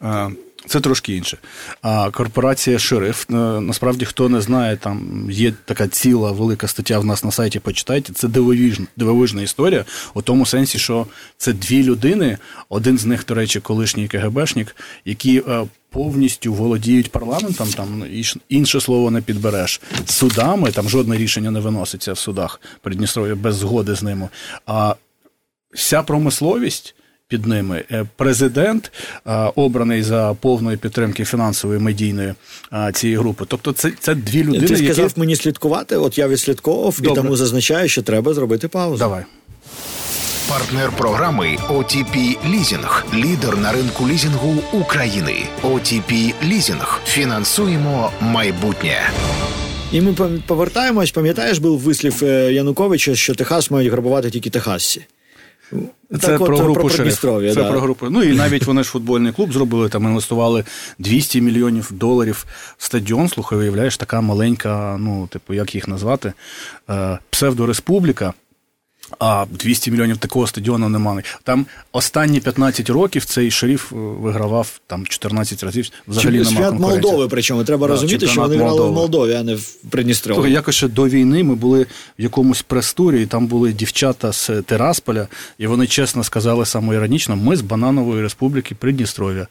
[0.66, 1.38] Це трошки інше.
[1.82, 7.04] А корпорація Шериф, е, насправді, хто не знає, там є така ціла велика стаття в
[7.04, 7.58] нас на сайті.
[7.58, 8.12] Почитайте.
[8.12, 12.38] Це дивовижна, дивовижна історія, у тому сенсі, що це дві людини.
[12.68, 17.68] Один з них, до речі, колишній КГБшник, які е, повністю володіють парламентом.
[17.68, 18.04] Там
[18.48, 20.72] інше слово не підбереш судами.
[20.72, 24.28] Там жодне рішення не виноситься в судах Придністров'я без згоди з ними.
[24.66, 24.94] А
[25.74, 26.94] вся промисловість
[27.28, 27.84] під ними.
[27.90, 28.92] Е, президент
[29.54, 32.34] обраний за повної підтримки фінансової медійної
[32.92, 33.44] цієї групи.
[33.48, 34.66] Тобто, це це дві людини.
[34.66, 35.20] Ти сказав які...
[35.20, 35.96] мені слідкувати.
[35.96, 38.98] От я відслідковував і тому зазначаю, що треба зробити паузу.
[38.98, 39.24] Давай.
[40.48, 43.06] Партнер програми OTP Лізінг.
[43.14, 45.46] Лідер на ринку лізінгу України.
[45.62, 47.00] OTP Лізінг.
[47.06, 49.10] Фінансуємо майбутнє.
[49.92, 50.12] І ми
[50.46, 51.10] повертаємось.
[51.10, 55.06] Пам'ятаєш, був вислів е, Януковича, що Техас мають грабувати тільки Техасці.
[56.20, 56.90] Це так про от, групу про
[57.54, 57.70] Це да.
[57.70, 58.06] про групу.
[58.10, 60.64] Ну і навіть вони ж футбольний клуб зробили, там інвестували
[60.98, 62.46] 200 мільйонів доларів
[62.78, 63.28] в стадіон.
[63.28, 66.32] Слухай, виявляєш, така маленька, ну, типу, як їх назвати,
[66.90, 68.32] е, псевдореспубліка.
[69.18, 71.22] А 200 мільйонів такого стадіону немає.
[71.42, 75.90] Там останні 15 років цей шериф е, вигравав там 14 разів.
[76.08, 79.54] Взагалі немає Свят Молдови, причому треба да, розуміти, що вони грали в Молдові, а не
[79.54, 80.52] в Придністрові.
[80.52, 81.86] Якось ще до війни ми були
[82.18, 87.56] в якомусь прес-турі, і там були дівчата з Терасполя, і вони чесно сказали самоіронічно: ми
[87.56, 89.46] з Бананової республіки Придністров'я.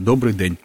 [0.00, 0.56] Добрий день.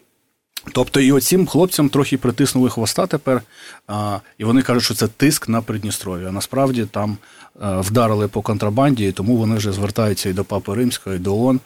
[0.72, 3.42] Тобто і оцім хлопцям трохи притиснули хвоста тепер,
[3.86, 6.28] а, і вони кажуть, що це тиск на Придністров'я.
[6.28, 7.16] А насправді там
[7.60, 11.60] вдарили по контрабанді, тому вони вже звертаються і до Папи Римського, і до ООН.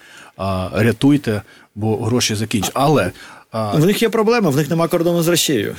[0.72, 1.42] Рятуйте,
[1.74, 2.72] бо гроші закінчать.
[2.74, 3.10] Але
[3.52, 5.76] в них є проблема, в них нема кордону з Росією.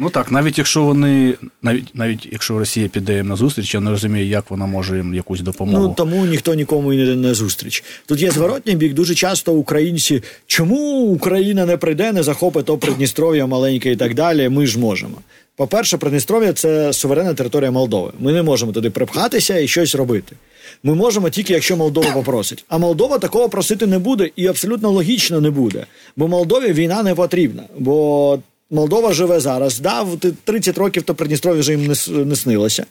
[0.00, 3.90] Ну так, навіть якщо вони, навіть навіть якщо Росія піде їм на зустріч, я не
[3.90, 5.82] розумію, як вона може їм якусь допомогу.
[5.88, 7.84] Ну тому ніхто нікому і не на зустріч.
[8.06, 8.94] Тут є зворотній бік.
[8.94, 14.48] Дуже часто українці, чому Україна не прийде, не захопить то Придністров'я маленьке і так далі.
[14.48, 15.18] Ми ж можемо.
[15.56, 18.12] По-перше, Придністров'я це суверенна територія Молдови.
[18.18, 20.36] Ми не можемо туди припхатися і щось робити.
[20.82, 22.64] Ми можемо тільки, якщо Молдова попросить.
[22.68, 25.86] А Молдова такого просити не буде і абсолютно логічно не буде.
[26.16, 27.62] Бо Молдові війна не потрібна.
[27.78, 28.38] Бо
[28.70, 29.80] Молдова живе зараз.
[29.80, 30.06] Да,
[30.44, 32.86] 30 років то Придністров'я вже їм не, не снилося.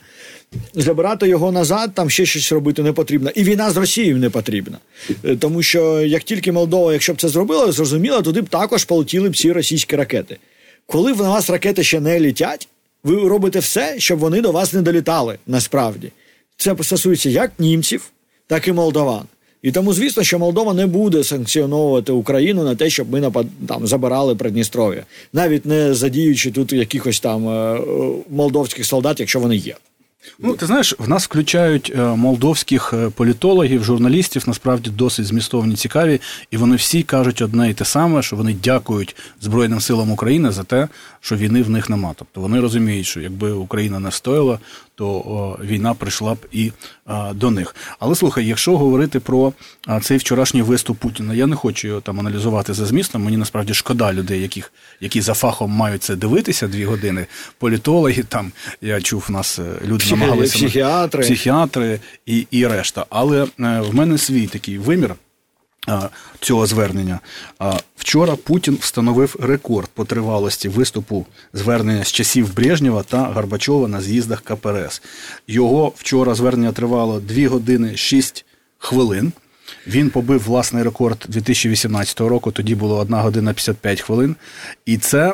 [0.73, 3.29] Забирати його назад, там ще щось робити не потрібно.
[3.29, 4.77] І війна з Росією не потрібна.
[5.23, 9.29] Е, тому що як тільки Молдова, якщо б це зробила, зрозуміло, туди б також полетіли
[9.29, 10.37] б всі російські ракети.
[10.85, 12.67] Коли в вас ракети ще не літять,
[13.03, 16.11] ви робите все, щоб вони до вас не долітали насправді.
[16.57, 18.11] Це стосується як німців,
[18.47, 19.23] так і молдаван.
[19.67, 23.45] І тому, звісно, що Молдова не буде санкціоновувати Україну на те, щоб ми напад...
[23.67, 25.03] там забирали Придністров'я,
[25.33, 27.81] навіть не задіючи тут якихось там е,
[28.29, 29.75] молдовських солдат, якщо вони є.
[30.39, 36.21] Ну, ти знаєш, в нас включають е, молдовських е, політологів, журналістів, насправді досить змістовні, цікаві,
[36.51, 40.63] і вони всі кажуть одне і те саме, що вони дякують Збройним силам України за
[40.63, 40.87] те,
[41.21, 42.13] що війни в них нема.
[42.15, 44.59] Тобто вони розуміють, що якби Україна не стояла,
[44.97, 46.71] то війна прийшла б і
[47.33, 47.75] до них.
[47.99, 49.53] Але слухай, якщо говорити про
[50.01, 53.23] цей вчорашній виступ Путіна, я не хочу його там аналізувати за змістом.
[53.23, 57.25] Мені насправді шкода людей, яких, які за фахом мають це дивитися дві години.
[57.57, 61.23] Політологи там я чув в нас е, люди намагалися психіатри.
[61.23, 63.05] психіатри і, і решта.
[63.09, 65.15] Але е, в мене свій такий вимір.
[66.39, 67.19] Цього звернення
[67.97, 74.41] вчора Путін встановив рекорд по тривалості виступу звернення з часів Брежнєва та Горбачова на з'їздах
[74.41, 75.01] КПРС.
[75.47, 78.45] Його вчора звернення тривало 2 години 6
[78.77, 79.31] хвилин.
[79.87, 82.51] Він побив власний рекорд 2018 року.
[82.51, 84.35] Тоді було 1 година 55 хвилин.
[84.85, 85.33] І це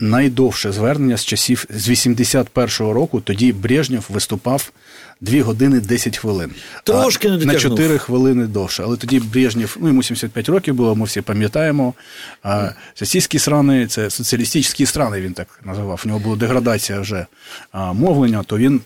[0.00, 3.20] найдовше звернення з часів з 81-го року.
[3.20, 4.72] Тоді Брежнєв виступав
[5.20, 6.50] 2 години 10 хвилин.
[6.84, 8.82] Трошки не на 4 хвилини довше.
[8.82, 11.94] Але тоді Брежнєв, ну йому 75 років було, ми всі пам'ятаємо.
[12.42, 16.02] А, Сосійські страни, це соціалістичні страни, він так називав.
[16.04, 17.26] У нього була деградація вже
[17.72, 18.80] а, мовлення, то він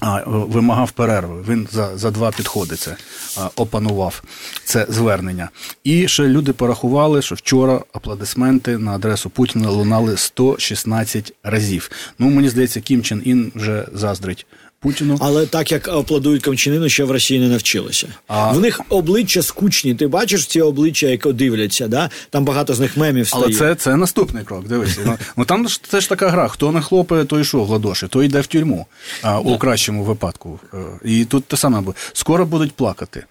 [0.00, 1.44] а, вимагав перерви.
[1.48, 2.96] Він за за два підходи це
[3.38, 4.22] а, опанував
[4.64, 5.48] це звернення.
[5.84, 11.90] І ще люди порахували, що вчора аплодисменти на адресу Путіна лунали 116 разів.
[12.18, 14.46] Ну мені здається, Кім Чен Ін вже заздрить
[14.82, 15.16] Путіну.
[15.20, 18.08] Але так як аплодують Камчинину, ще в Росії не навчилися.
[18.26, 18.52] А...
[18.52, 19.94] В них обличчя скучні.
[19.94, 22.10] Ти бачиш ці обличчя, як дивляться, да?
[22.30, 23.44] там багато з них мемів стає.
[23.44, 24.68] Але це це наступний крок.
[24.68, 25.00] Дивися.
[25.06, 26.48] Ну, ну там це ж така гра.
[26.48, 28.86] Хто не хлопає, той йшов в ладоші, той йде в тюрму
[29.22, 30.60] а, у кращому випадку.
[30.74, 31.98] Е, і тут те саме буде.
[32.12, 33.24] Скоро будуть плакати.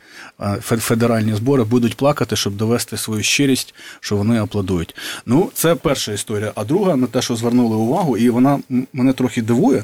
[0.62, 4.96] Федеральні збори будуть плакати, щоб довести свою щирість, що вони аплодують.
[5.26, 6.52] Ну, це перша історія.
[6.56, 8.60] А друга на те, що звернули увагу, і вона
[8.94, 9.84] мене трохи дивує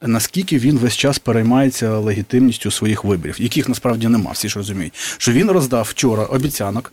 [0.00, 5.32] наскільки він весь час переймається легітимністю своїх виборів, яких насправді нема, всі ж розуміють, що
[5.32, 6.92] він роздав вчора обіцянок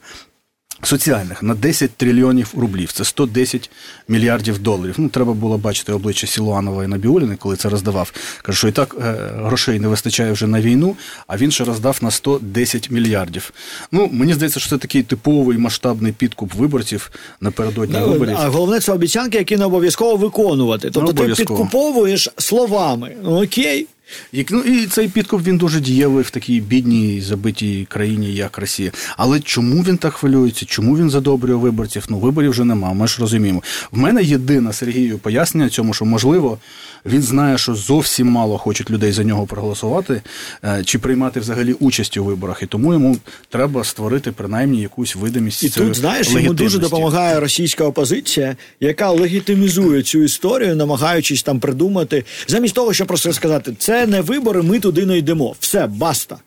[0.85, 2.91] соціальних на 10 трильйонів рублів.
[2.91, 3.69] Це 110
[4.07, 4.95] мільярдів доларів.
[4.97, 8.13] Ну, треба було бачити обличчя Сілуанова і Набіуліни, коли це роздавав.
[8.41, 10.95] Каже, що і так е, грошей не вистачає вже на війну,
[11.27, 13.53] а він ще роздав на 110 мільярдів.
[13.91, 18.35] Ну, мені здається, що це такий типовий масштабний підкуп виборців напередодні ну, виборів.
[18.39, 20.91] А головне це обіцянки, які не обов'язково виконувати.
[20.91, 23.15] Тобто ти підкуповуєш словами.
[23.23, 23.87] Ну, окей.
[24.31, 28.91] І, ну, і цей підкуп він дуже дієвий в такій бідній забитій країні, як Росія.
[29.17, 30.65] Але чому він так хвилюється?
[30.65, 32.05] Чому він задобрює виборців?
[32.09, 32.93] Ну, виборів вже нема.
[32.93, 33.63] Ми ж розуміємо.
[33.91, 36.57] В мене єдине Сергію пояснення цьому, що можливо
[37.05, 40.21] він знає, що зовсім мало хочуть людей за нього проголосувати
[40.63, 43.17] е, чи приймати взагалі участь у виборах, і тому йому
[43.49, 45.63] треба створити принаймні якусь видимість.
[45.63, 52.25] І тут знаєш, йому дуже допомагає російська опозиція, яка легітимізує цю історію, намагаючись там придумати,
[52.47, 55.55] замість того, щоб просто сказати, це не вибори, ми туди не йдемо.
[55.59, 56.37] Все, баста.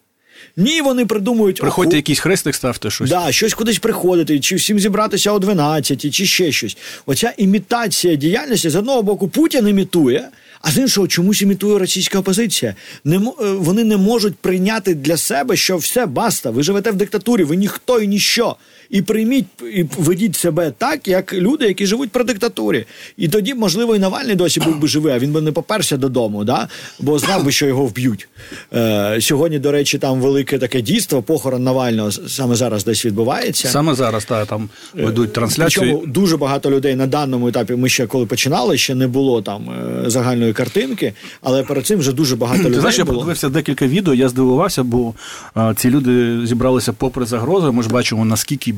[0.57, 1.61] Ні, вони придумують.
[1.61, 1.97] Приходьте оху...
[1.97, 3.11] якийсь хрестик, ставте щось.
[3.11, 6.77] Да, щось кудись приходити, чи всім зібратися о 12, чи ще щось.
[7.07, 10.29] Оця імітація діяльності з одного боку Путін імітує,
[10.63, 12.75] а з іншого чомусь імітує російська опозиція.
[13.05, 16.51] Не е, вони не можуть прийняти для себе, що все баста.
[16.51, 18.57] Ви живете в диктатурі, ви ніхто і ніщо
[18.91, 22.85] і прийміть і ведіть себе так, як люди, які живуть при диктатурі.
[23.17, 26.45] І тоді, можливо, і Навальний досі був би живий, а він би не поперся додому,
[26.45, 26.69] да?
[27.01, 28.29] бо знав би, що його вб'ють.
[28.75, 33.69] Е, Сьогодні, до речі, там велике таке дійство, похорон Навального саме зараз десь відбувається.
[33.69, 35.81] Саме зараз та, там ведуть трансляцію.
[35.83, 37.75] Причому дуже багато людей на даному етапі.
[37.75, 39.71] Ми ще коли починали, ще не було там
[40.05, 42.73] е, загальної картинки, але перед цим вже дуже багато людей.
[42.75, 43.13] Ти знаєш, було.
[43.13, 45.15] я подивився декілька відео, я здивувався, бо
[45.55, 47.71] а, ці люди зібралися попри загрози.
[47.71, 48.75] Ми ж бачимо, наскільки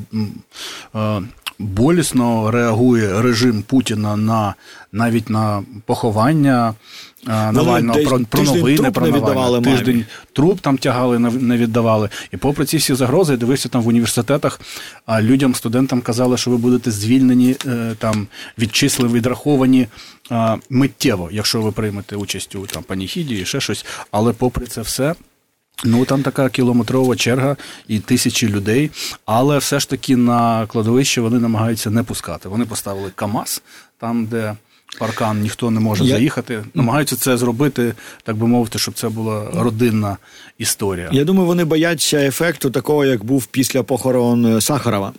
[1.58, 4.54] болісно реагує режим Путіна на
[4.92, 6.74] навіть на поховання.
[7.26, 9.60] Навального про, про новини про Навального.
[9.60, 12.08] тиждень труп там тягали, не віддавали.
[12.32, 14.60] І попри ці всі загрози, я дивився там в університетах.
[15.06, 18.26] А людям, студентам казали, що ви будете звільнені, е, там
[18.58, 19.88] відчислені, відраховані
[20.70, 23.86] миттєво, якщо ви приймете участь у там паніхіді і ще щось.
[24.10, 25.14] Але попри це все.
[25.84, 27.56] Ну там така кілометрова черга
[27.88, 28.90] і тисячі людей,
[29.26, 32.48] але все ж таки на кладовище вони намагаються не пускати.
[32.48, 33.62] Вони поставили Камаз
[33.98, 34.54] там, де
[34.98, 36.14] паркан ніхто не може Я...
[36.14, 36.64] заїхати.
[36.74, 40.16] Намагаються це зробити, так би мовити, щоб це була родинна
[40.58, 41.08] історія.
[41.12, 45.12] Я думаю, вони бояться ефекту такого, як був після похорон Сахарова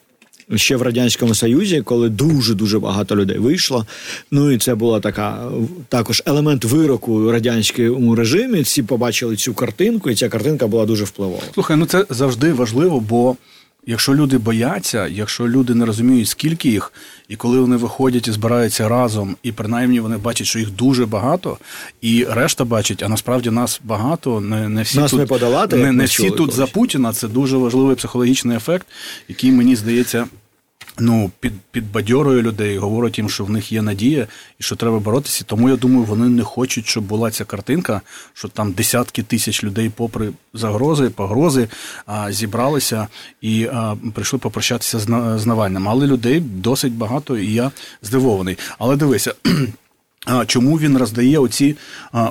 [0.55, 3.85] ще в радянському союзі, коли дуже дуже багато людей вийшло.
[4.31, 5.51] Ну і це була така
[5.89, 8.61] також елемент вироку радянському режимі.
[8.61, 11.41] Всі побачили цю картинку, і ця картинка була дуже впливова.
[11.53, 13.35] Слухай, ну це завжди важливо, бо
[13.85, 16.93] якщо люди бояться, якщо люди не розуміють, скільки їх,
[17.29, 21.57] і коли вони виходять і збираються разом, і принаймні вони бачать, що їх дуже багато,
[22.01, 25.91] і решта бачить, а насправді нас багато, не не всі нас тут не подолати, не,
[25.91, 26.55] не всі тут колись.
[26.55, 27.13] за Путіна.
[27.13, 28.87] Це дуже важливий психологічний ефект,
[29.27, 30.25] який мені здається.
[30.99, 34.27] Ну, під, підбадьорює людей, говорить їм, що в них є надія
[34.59, 35.43] і що треба боротися.
[35.47, 38.01] Тому я думаю, вони не хочуть, щоб була ця картинка,
[38.33, 41.67] що там десятки тисяч людей, попри загрози, погрози,
[42.05, 43.07] а, зібралися
[43.41, 45.03] і а, прийшли попрощатися з,
[45.39, 45.89] з Навальним.
[45.89, 48.57] Але людей досить багато, і я здивований.
[48.79, 49.33] Але дивися.
[50.47, 51.77] Чому він роздає оці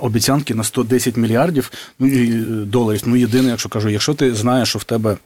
[0.01, 2.27] обіцянки на 110 мільярдів ну, е,
[2.65, 3.03] доларів?
[3.07, 5.17] Ну, єдине, якщо кажу, якщо ти знаєш, що в тебе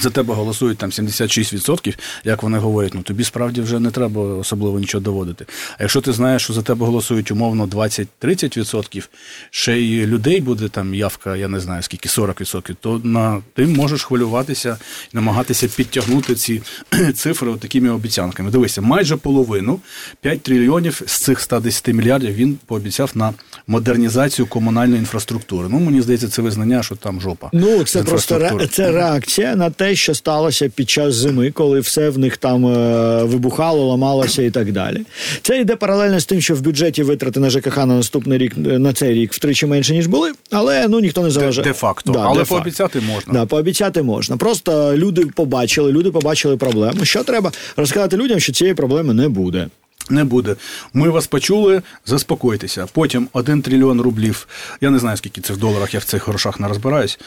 [0.00, 4.80] за тебе голосують там 76%, як вони говорять, ну тобі справді вже не треба особливо
[4.80, 5.46] нічого доводити.
[5.78, 9.08] А якщо ти знаєш, що за тебе голосують умовно 20-30%,
[9.50, 14.04] ще й людей буде там явка, я не знаю скільки 40%, то на ти можеш
[14.04, 14.78] хвилюватися
[15.12, 16.62] і намагатися підтягнути ці
[17.14, 18.50] цифри такими обіцянками.
[18.50, 19.80] Дивися, майже половину
[20.20, 23.34] 5 трильйонів з цих 110 мільярдів він пообіцяв на
[23.66, 25.68] модернізацію комунальної інфраструктури.
[25.70, 27.50] Ну мені здається, це визнання, що там жопа.
[27.52, 32.10] Ну, це просто ре, це реакція на те, що сталося під час зими, коли все
[32.10, 35.00] в них там е, вибухало, ламалося і так далі.
[35.42, 38.78] Це йде паралельно з тим, що в бюджеті витрати на ЖКХ на наступний рік е,
[38.78, 41.64] на цей рік втричі менше ніж були, але ну ніхто не заважає.
[41.64, 42.12] де-факто.
[42.12, 42.54] Да, Але де-факто.
[42.54, 43.32] пообіцяти можна.
[43.32, 44.36] Да, пообіцяти можна.
[44.36, 47.04] Просто люди побачили, люди побачили проблему.
[47.04, 49.68] Що треба розказати людям, що цієї проблеми не буде.
[50.12, 50.56] Не буде.
[50.94, 52.86] Ми вас почули, заспокойтеся.
[52.92, 54.46] Потім 1 трильйон рублів,
[54.80, 57.18] я не знаю, скільки це в доларах, я в цих грошах не розбираюсь.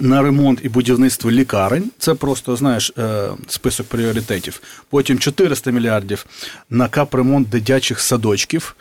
[0.00, 1.90] На ремонт і будівництво лікарень.
[1.98, 4.62] Це просто, знаєш, е, список пріоритетів.
[4.90, 6.26] Потім 400 мільярдів
[6.70, 8.76] на капремонт дитячих садочків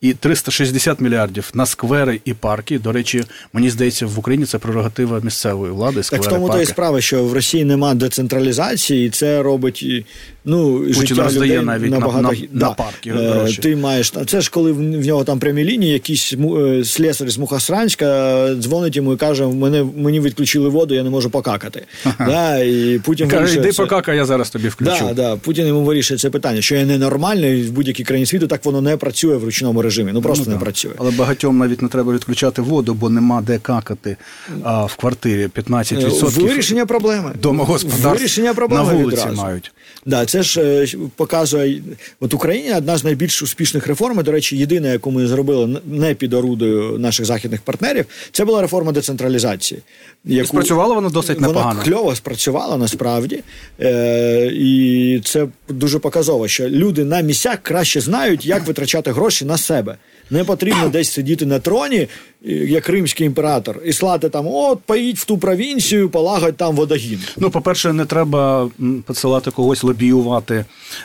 [0.00, 2.78] і 360 мільярдів на сквери і парки.
[2.78, 6.00] До речі, мені здається, в Україні це прерогатива місцевої влади.
[6.00, 6.66] Так в тому то і парки.
[6.66, 10.06] справа, що в Росії нема децентралізації, і це робить
[10.44, 13.62] ну, життя роздає людей навіть на- набагато на- гі- на парки Е, гроші.
[13.62, 18.04] Ти маєш це ж коли в нього там прямі лінії, якийсь е, слесар з Мухасранська
[18.06, 21.82] е, дзвонить йому і каже: мене мені відключили воду, я не можу покакати.
[22.18, 23.82] Да, і Путін Каже, вирішує йди це.
[23.82, 25.04] покака, я зараз тобі включу.
[25.06, 25.36] Да, да.
[25.36, 28.96] Путін йому вирішує це питання, що є ненормальне в будь-якій країні світу, так воно не
[28.96, 30.10] працює в ручному режимі.
[30.14, 30.92] Ну просто не працює.
[30.98, 34.16] Але багатьом навіть не треба відключати воду, бо нема де какати
[34.62, 36.40] а, в квартирі 15%.
[36.42, 37.32] Вирішення проблеми.
[37.42, 39.42] домогосподарств Вирішення проблеми на вулиці відразу.
[39.42, 39.72] мають.
[40.06, 41.82] Да, це ж е, показує.
[42.20, 44.22] От Україна одна з найбільш успішних реформ.
[44.22, 48.92] До речі, єдина, яку ми зробили не під орудою наших західних партнерів, це була реформа
[48.92, 49.80] децентралізації.
[50.24, 50.48] Яку...
[50.48, 51.82] спрацювала вона досить вона непогано.
[51.84, 53.42] кльово спрацювала насправді.
[53.80, 59.58] Е, і це дуже показово, що люди на місцях краще знають, як витрачати гроші на
[59.58, 59.96] себе.
[60.32, 62.08] Не потрібно десь сидіти на троні,
[62.44, 67.20] як римський імператор, і слати там: от, поїдь в ту провінцію, полагодь там водогін.
[67.36, 68.70] Ну, по-перше, не треба
[69.06, 70.64] посилати когось лобіювати,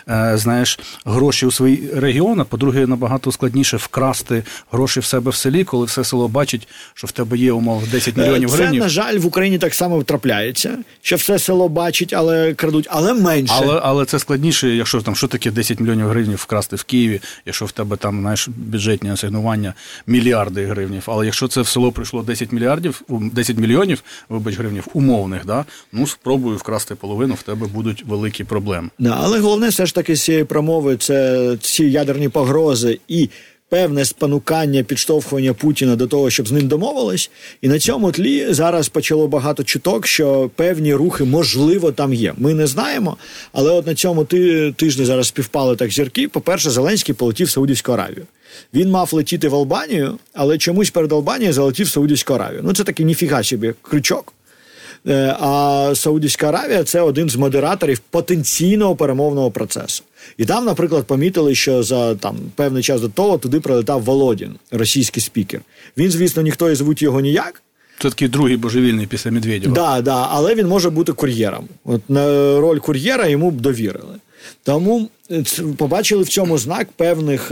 [0.09, 2.39] е, знаєш, гроші у свій регіон.
[2.41, 7.07] А по-друге, набагато складніше вкрасти гроші в себе в селі, коли все село бачить, що
[7.07, 8.73] в тебе є умов 10 мільйонів гривень.
[8.73, 13.13] Це, на жаль, в Україні так само трапляється, що все село бачить, але крадуть, але
[13.13, 13.53] менше.
[13.57, 17.65] Але, але це складніше, якщо там що таке 10 мільйонів гривень вкрасти в Києві, якщо
[17.65, 19.73] в тебе там знаєш бюджетні асигнування
[20.07, 21.03] мільярди гривнів.
[21.05, 25.65] Але якщо це в село прийшло 10 мільярдів, ум, 10 мільйонів, вибач гривнів умовних, да,
[25.91, 28.89] ну спробую вкрасти половину, в тебе будуть великі проблеми.
[29.09, 33.29] Але головне все ж таки з цієї промови це ці ядерні погрози і
[33.69, 37.31] певне спонукання, підштовхування Путіна до того, щоб з ним домовились.
[37.61, 42.33] І на цьому тлі зараз почало багато чуток, що певні рухи можливо там є.
[42.37, 43.17] Ми не знаємо,
[43.53, 46.27] але от на цьому ти- тижні зараз співпали так зірки.
[46.27, 48.25] По-перше, Зеленський полетів в Саудівську Аравію.
[48.73, 52.61] Він мав летіти в Албанію, але чомусь перед Албанією залетів в Саудівську Аравію.
[52.63, 54.33] Ну це такий ніфіга собі крючок.
[55.07, 60.03] Е, А Саудівська Аравія це один з модераторів потенційного перемовного процесу.
[60.37, 65.23] І там, наприклад, помітили, що за там певний час до того туди прилетав Володін, російський
[65.23, 65.61] спікер.
[65.97, 67.61] Він, звісно, ніхто і звуть його ніяк.
[68.01, 69.75] Це такий другий божевільний після Медведєва.
[69.75, 71.67] Да, да, але він може бути кур'єром.
[71.85, 72.25] От на
[72.59, 74.15] роль кур'єра йому б довірили.
[74.63, 75.43] Тому е,
[75.77, 77.51] побачили в цьому знак певних.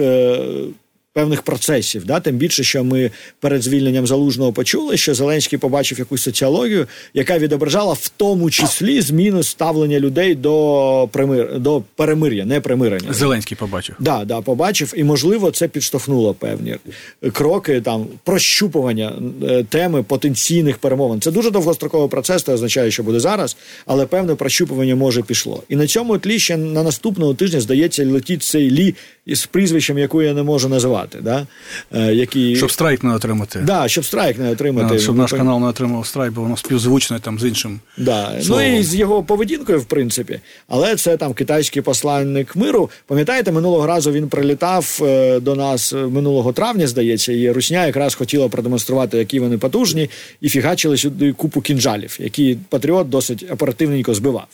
[1.16, 6.22] Певних процесів, да, тим більше, що ми перед звільненням залужного почули, що Зеленський побачив якусь
[6.22, 13.14] соціологію, яка відображала в тому числі зміну ставлення людей до примир до перемир'я, не примирення.
[13.14, 13.96] Зеленський побачив.
[14.00, 16.76] Да, да, побачив, і можливо це підштовхнуло певні
[17.34, 19.14] кроки там прощупування
[19.44, 21.22] е, теми потенційних перемовин.
[21.22, 25.64] Це дуже довгостроковий процес, це означає, що буде зараз, але певне прощупування може пішло.
[25.70, 28.96] І на цьому тлі ще на наступного тижня здається летить цей лі
[29.26, 31.05] із прізвищем, яку я не можу називати.
[31.06, 31.48] Сказати,
[31.92, 32.12] да?
[32.12, 32.56] які...
[32.56, 33.60] щоб страйк не отримати.
[33.60, 35.00] Да, щоб страйк не отримати.
[35.00, 37.80] Щоб наш канал не отримав страйк, бо воно співзвучне там з іншим.
[37.98, 38.42] Да.
[38.48, 40.40] Ну і з його поведінкою, в принципі.
[40.68, 42.90] Але це там китайський посланник миру.
[43.08, 45.00] Пам'ятаєте, минулого разу він прилітав
[45.42, 50.10] до нас минулого травня, здається, і Русня якраз хотіла продемонструвати, які вони потужні,
[50.42, 54.48] і фігачили сюди купу кінжалів, які Патріот досить оперативненько збивав.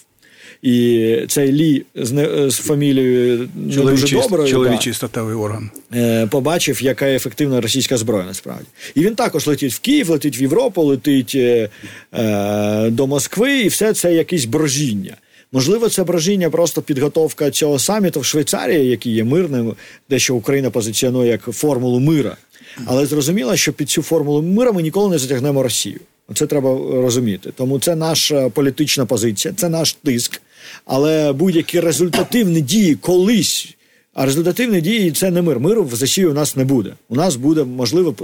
[0.62, 6.28] І цей Лі з, не, з фамілією не дуже доброю чоловічий да, статевий орган е,
[6.28, 8.66] побачив, яка ефективна російська зброя насправді.
[8.96, 11.70] І він також летить в Київ, летить в Європу, летить е,
[12.14, 15.16] е, до Москви, і все це якесь брожіння.
[15.52, 19.74] Можливо, це брожіння просто підготовка цього саміту в Швейцарії, який є мирним,
[20.10, 22.38] де що Україна позиціонує як формулу мира.
[22.86, 26.00] Але зрозуміло, що під цю формулу мира ми ніколи не затягнемо Росію.
[26.34, 26.70] Це треба
[27.02, 27.52] розуміти.
[27.56, 30.42] Тому це наша політична позиція, це наш тиск.
[30.86, 33.76] Але будь-які результативні дії колись.
[34.14, 35.60] А результативні дії це не мир.
[35.60, 36.94] Миру в Росії у нас не буде.
[37.10, 38.16] У нас буде можливо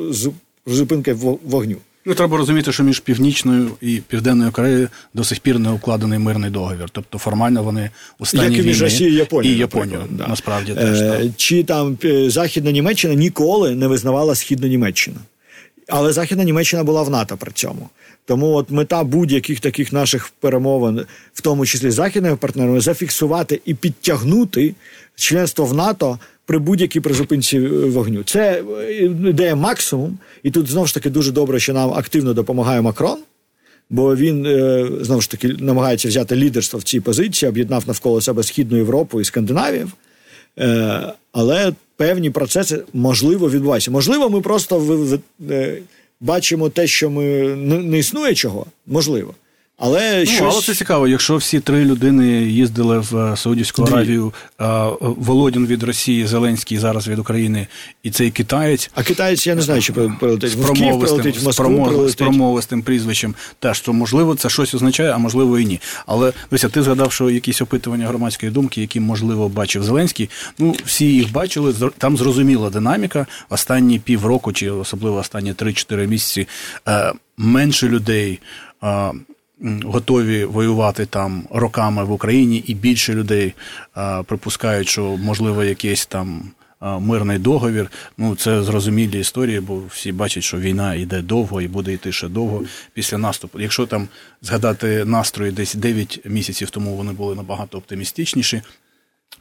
[0.66, 1.78] зупинка вогню.
[2.10, 6.50] Ну, треба розуміти, що між північною і південною Кореєю до сих пір не укладений мирний
[6.50, 6.90] договір.
[6.92, 7.90] Тобто формально вони
[8.20, 9.58] у стані Як і між Росією і Японією.
[9.58, 10.28] І Японією, да.
[10.28, 11.02] насправді теж.
[11.02, 11.32] Е.
[11.38, 15.18] Чи там е, Західна Німеччина ніколи не визнавала Східну Німеччину.
[15.88, 17.90] Але Західна Німеччина була в НАТО при цьому.
[18.26, 23.74] Тому от мета будь-яких таких наших перемовин, в тому числі з західними партнерами, зафіксувати і
[23.74, 24.76] підтягнути
[25.16, 28.24] членство в НАТО при будь-якій призупинці е, вогню.
[28.24, 28.94] Це е,
[29.30, 33.20] ідея максимум, і тут знову ж таки дуже добре, що нам активно допомагає Макрон.
[33.90, 38.44] Бо він е, знову ж таки намагається взяти лідерство в цій позиції, об'єднав навколо себе
[38.44, 39.94] Східну Європу і Скандинавів.
[41.32, 43.92] Але певні процеси можливо відбуваються.
[43.92, 45.00] Можливо, ми просто
[46.20, 47.24] бачимо те, що ми
[47.66, 49.34] не існує чого, можливо.
[49.80, 50.54] Але ну, щось...
[50.54, 54.34] але це цікаво, якщо всі три людини їздили в е, Саудівську Аравію,
[55.00, 57.68] Володін від Росії, Зеленський зараз від України,
[58.04, 58.92] і цей китаєць.
[58.96, 62.12] А китаєць я не знаю, чи прилетить в Київ, прилетить в Москву, прилетить.
[62.12, 63.36] з промовистим прізвищем.
[63.60, 65.82] Теж що можливо це щось означає, а можливо і ні.
[66.06, 70.30] Але Вися, ти згадав, що якісь опитування громадської думки, які можливо бачив Зеленський.
[70.60, 71.74] Ну всі їх бачили.
[71.98, 73.26] там зрозуміла динаміка.
[73.50, 76.48] Останні півроку, чи особливо останні 3-4 місяці
[76.88, 78.40] е, менше людей
[79.84, 83.54] готові воювати там роками в Україні, і більше людей
[83.94, 86.52] а, припускають, що можливо якийсь там.
[87.00, 91.94] Мирний договір, ну це зрозумілі історії, бо всі бачать, що війна йде довго і буде
[91.94, 93.60] йти ще довго після наступу.
[93.60, 94.08] Якщо там
[94.42, 98.62] згадати настрої десь 9 місяців тому вони були набагато оптимістичніші,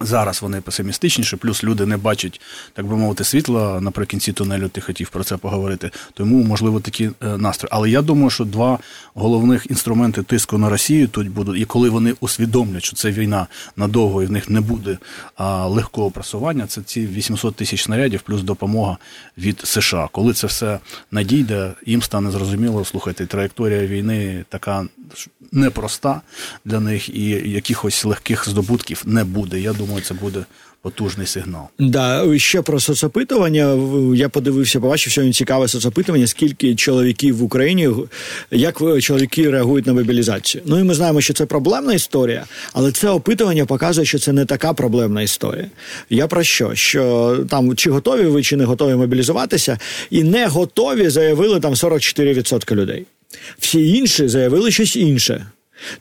[0.00, 2.40] Зараз вони песимістичніші, плюс люди не бачать,
[2.72, 4.68] так би мовити, світла наприкінці тунелю.
[4.68, 5.90] Ти хотів про це поговорити.
[6.14, 7.70] Тому, можливо, такі е, настрої.
[7.72, 8.78] Але я думаю, що два
[9.14, 14.22] головних інструменти тиску на Росію тут будуть, і коли вони усвідомлять, що це війна надовго
[14.22, 14.98] і в них не буде
[15.36, 18.98] а, легкого просування, це ці 800 тисяч снарядів, плюс допомога
[19.38, 20.08] від США.
[20.12, 20.78] Коли це все
[21.10, 24.86] надійде, їм стане зрозуміло, слухайте, траєкторія війни така
[25.52, 26.20] непроста
[26.64, 29.60] для них, і якихось легких здобутків не буде.
[29.60, 30.44] Я думаю, це буде
[30.86, 31.62] потужний сигнал.
[31.78, 33.78] Да, ще про соцопитування.
[34.14, 37.90] Я подивився, побачив сьогодні цікаве соцопитування, скільки чоловіків в Україні,
[38.50, 40.62] як чоловіки реагують на мобілізацію.
[40.66, 44.44] Ну і ми знаємо, що це проблемна історія, але це опитування показує, що це не
[44.44, 45.66] така проблемна історія.
[46.10, 46.74] Я про що?
[46.74, 49.78] Що там чи готові ви, чи не готові мобілізуватися,
[50.10, 53.06] і не готові заявили там 44% людей.
[53.58, 55.46] Всі інші заявили щось інше.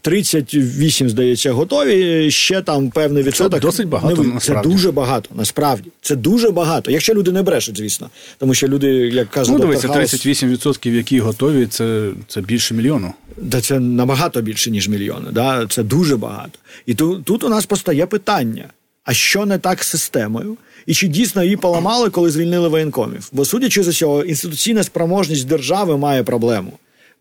[0.02, 2.32] 38, здається, готові.
[2.32, 3.54] Ще там певний відсоток.
[3.54, 4.24] Це досить багато.
[4.24, 4.40] Не...
[4.40, 5.90] Це дуже багато, насправді.
[6.02, 6.92] Це дуже багато.
[6.92, 8.10] Якщо люди не брешуть, звісно.
[8.38, 13.14] Тому що люди, як кажуть, ну, дивіться, 38%, які готові, це це більше мільйону.
[13.38, 15.32] Да, це набагато більше, ніж мільйони.
[15.32, 15.68] Да?
[15.70, 16.60] Це дуже багато.
[16.86, 18.70] І тут, тут у нас постає питання:
[19.04, 20.58] а що не так з системою?
[20.86, 23.30] І чи дійсно її поламали, коли звільнили воєнкомів?
[23.32, 26.72] Бо, судячи з усього, інституційна спроможність держави має проблему.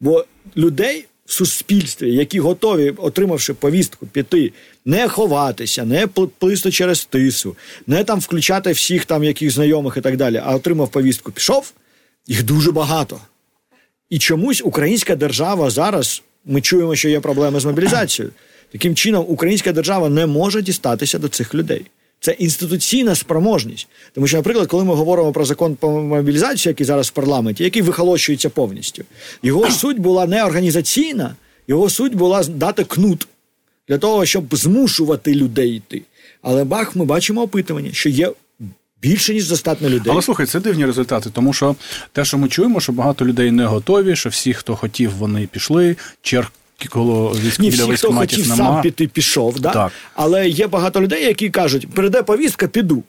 [0.00, 0.24] Бо
[0.56, 4.52] людей в суспільстві, які готові, отримавши повістку, піти,
[4.84, 6.06] не ховатися, не
[6.38, 7.56] плисти через тису,
[7.86, 11.72] не там включати всіх там яких знайомих і так далі, а отримав повістку, пішов,
[12.26, 13.20] їх дуже багато.
[14.10, 18.32] І чомусь українська держава зараз ми чуємо, що є проблеми з мобілізацією.
[18.72, 21.86] Таким чином, українська держава не може дістатися до цих людей.
[22.24, 23.88] Це інституційна спроможність.
[24.14, 27.82] Тому що, наприклад, коли ми говоримо про закон по мобілізації, який зараз в парламенті, який
[27.82, 29.04] вихолощується повністю,
[29.42, 31.34] його суть була не організаційна,
[31.68, 33.28] його суть була дати кнут
[33.88, 36.02] для того, щоб змушувати людей йти.
[36.42, 38.32] Але бах, ми бачимо опитування, що є.
[39.02, 41.76] Більше ніж достатньо людей, але слухай, це дивні результати, тому що
[42.12, 45.96] те, що ми чуємо, що багато людей не готові, що всі, хто хотів, вони пішли.
[46.22, 46.52] Черг
[46.88, 48.56] коло військ Ні, всі, хто хотів нема.
[48.56, 49.70] сам піти, пішов, да?
[49.70, 49.92] так.
[50.14, 53.02] але є багато людей, які кажуть, прийде повістка, піду.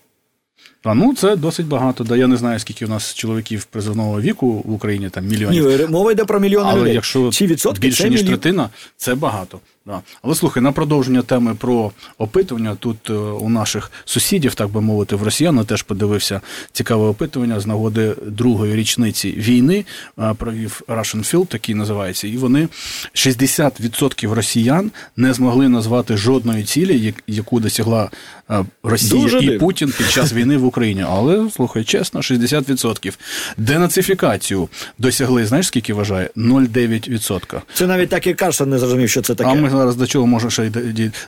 [0.84, 2.04] А, ну це досить багато.
[2.04, 5.80] Да я не знаю, скільки у нас чоловіків призовного віку в Україні там мільйонів.
[5.80, 6.94] Ні, мова йде про мільйони Але людей.
[6.94, 8.40] якщо Чи відсотки більше це ніж мільйон...
[8.40, 9.60] третина, це багато.
[9.88, 10.02] Да.
[10.22, 15.16] Але слухай, на продовження теми про опитування, тут е, у наших сусідів, так би мовити,
[15.16, 19.86] в росіян я теж подивився цікаве опитування з нагоди другої річниці війни.
[20.20, 22.68] е, Провів Russian Field, такий називається, і вони
[23.14, 28.10] 60% росіян не змогли назвати жодної цілі, як- яку досягла
[28.52, 29.60] е, Росія Дуже і дивно.
[29.60, 31.06] Путін під час війни в Україні.
[31.10, 33.18] Але слухай, чесно, 60%.
[33.58, 34.70] Денацифікацію
[35.00, 35.46] досягли.
[35.46, 36.30] Знаєш, скільки вважає?
[36.36, 37.62] 0,9%.
[37.74, 39.50] Це навіть так і Карсон не зрозумів, що це таке.
[39.50, 40.70] А ми зараз до чого може ще й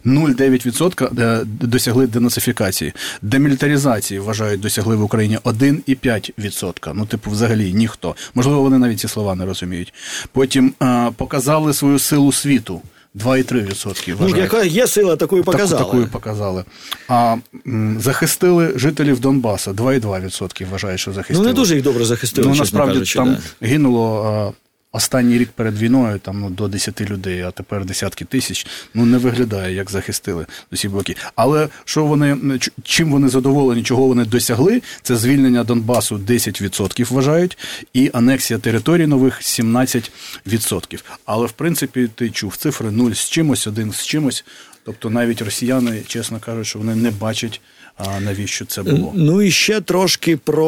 [0.06, 2.94] 0,9% е, досягли денацифікації.
[3.22, 6.92] Демілітаризації вважають досягли в Україні 1,5%.
[6.96, 8.16] Ну, типу, взагалі ніхто.
[8.36, 9.94] Можливо, вони навіть ці слова не розуміють.
[10.32, 12.82] Потім е, показали свою силу світу.
[13.16, 15.80] 2,3% Ну, яка є сила, такою показали.
[15.80, 16.64] Таку, такою показали.
[17.08, 17.36] А
[17.68, 19.72] м, захистили жителів Донбаса.
[19.72, 21.48] 2,2% вважають, що Ну, захистили.
[21.48, 23.20] не дуже їх добре захистили, Ну, насправді кажучи.
[23.20, 23.68] там да.
[23.68, 24.67] гинуло а,
[24.98, 28.68] останній рік перед війною там ну, до 10 людей, а тепер десятки тисяч.
[28.94, 31.16] Ну не виглядає, як захистили усі боки.
[31.36, 34.82] Але що вони чим вони задоволені, чого вони досягли?
[35.02, 37.58] Це звільнення Донбасу 10% вважають,
[37.94, 41.04] і анексія територій нових 17%.
[41.26, 44.46] Але в принципі ти чув цифри 0 з чимось, 1 з чимось.
[44.84, 47.62] Тобто навіть росіяни, чесно кажуть, що вони не бачать,
[47.98, 49.12] а навіщо це було.
[49.16, 50.68] Ну і ще трошки про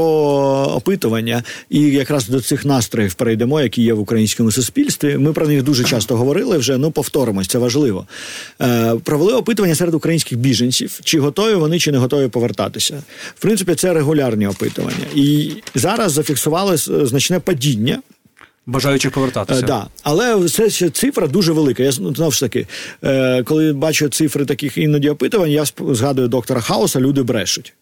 [0.75, 5.17] опитування, і якраз до цих настроїв перейдемо, які є в українському суспільстві.
[5.17, 6.77] Ми про них дуже часто говорили вже.
[6.77, 8.07] Ну повторимось, це важливо.
[8.61, 13.03] Е, провели опитування серед українських біженців, чи готові вони, чи не готові повертатися.
[13.36, 18.01] В принципі, це регулярні опитування, і зараз зафіксували значне падіння.
[18.70, 19.59] Бажаючих повертатися.
[19.59, 19.88] Е, да.
[20.03, 21.84] Але це ще цифра дуже велика.
[21.84, 22.67] Я ну, знову ж таки,
[23.03, 27.74] е, коли бачу цифри таких іноді опитувань, я згадую доктора Хауса, люди брешуть.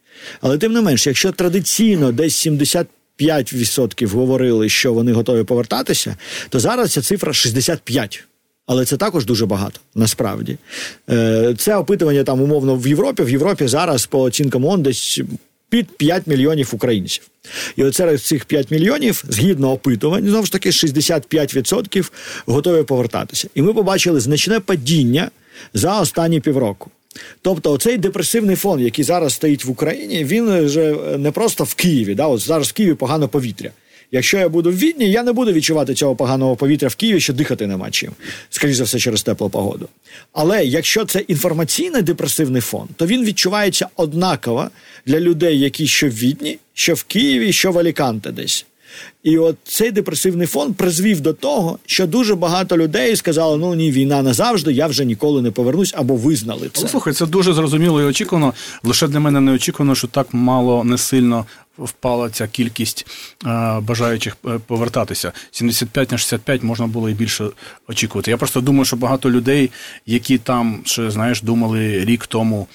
[0.41, 6.15] Але тим не менш, якщо традиційно десь 75% говорили, що вони готові повертатися,
[6.49, 8.19] то зараз ця цифра 65%.
[8.67, 10.57] Але це також дуже багато насправді.
[11.09, 13.23] Е, Це опитування там умовно в Європі.
[13.23, 15.21] В Європі зараз по оцінкам ООН десь
[15.69, 17.23] під 5 мільйонів українців.
[17.75, 22.11] І от серед цих 5 мільйонів, згідно опитувань, знову ж таки 65%
[22.45, 23.47] готові повертатися.
[23.55, 25.31] І ми побачили значне падіння
[25.73, 26.91] за останні півроку.
[27.41, 32.15] Тобто, оцей депресивний фон, який зараз стоїть в Україні, він вже не просто в Києві.
[32.15, 32.27] Да?
[32.27, 33.71] От зараз в Києві погано повітря.
[34.11, 37.33] Якщо я буду в Відні, я не буду відчувати цього поганого повітря в Києві, що
[37.33, 38.11] дихати нема чим.
[38.49, 39.87] Скоріше за все, через теплу погоду.
[40.33, 44.69] Але якщо це інформаційний депресивний фон, то він відчувається однаково
[45.05, 48.65] для людей, які що в Відні, що в Києві, що в Аліканте десь.
[49.23, 53.91] І от цей депресивний фон призвів до того, що дуже багато людей сказали: ну ні,
[53.91, 56.87] війна назавжди, я вже ніколи не повернусь, або визнали це.
[56.87, 58.53] Слухай, це дуже зрозуміло і очікувано.
[58.83, 61.45] Лише для мене не очікувано, що так мало не сильно
[61.77, 63.07] впала ця кількість
[63.45, 65.31] е, бажаючих е, повертатися.
[65.51, 67.49] 75 на 65 можна було і більше
[67.87, 68.31] очікувати.
[68.31, 69.71] Я просто думаю, що багато людей,
[70.05, 72.67] які там ще знаєш, думали рік тому,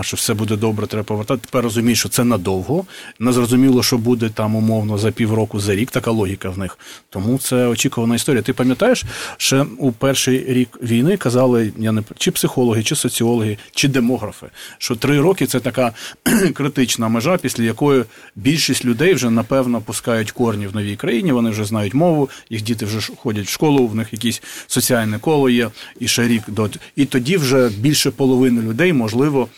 [0.00, 1.40] що все буде добре, треба повертати.
[1.46, 2.84] Тепер розуміють, що це надовго.
[3.18, 5.90] Не зрозуміло, що буде там умовно за півроку, за рік.
[5.90, 6.78] Така логіка в них.
[7.10, 8.42] Тому це очікувана історія.
[8.42, 9.04] Ти пам'ятаєш,
[9.36, 14.46] ще у перший рік війни казали, я не чи психологи, чи соціологи, чи демографи,
[14.78, 15.92] що три роки це така
[16.54, 18.04] критична межа, після якої
[18.42, 21.32] більшість людей вже напевно пускають корні в новій країні.
[21.32, 25.50] Вони вже знають мову, їх діти вже ходять в школу, в них якесь соціальне коло
[25.50, 25.70] є,
[26.00, 29.48] і ще рік до і тоді вже більше половини людей можливо.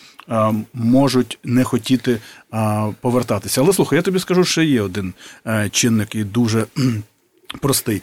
[0.74, 2.18] Можуть не хотіти
[3.00, 3.60] повертатися.
[3.60, 5.14] Але слухай, я тобі скажу, що є один
[5.46, 6.66] е, чинник і дуже
[7.60, 8.02] простий.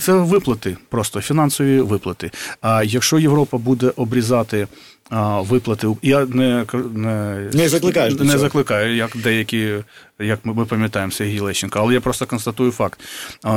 [0.00, 2.30] Це виплати, просто фінансові виплати.
[2.60, 4.68] А якщо Європа буде обрізати
[5.10, 8.40] виплати, я не, не, Не закликаєш до не цього.
[8.40, 9.74] закликаю, як деякі,
[10.18, 13.00] як ми, ми пам'ятаємо Сергій Лещенко, але я просто констатую факт.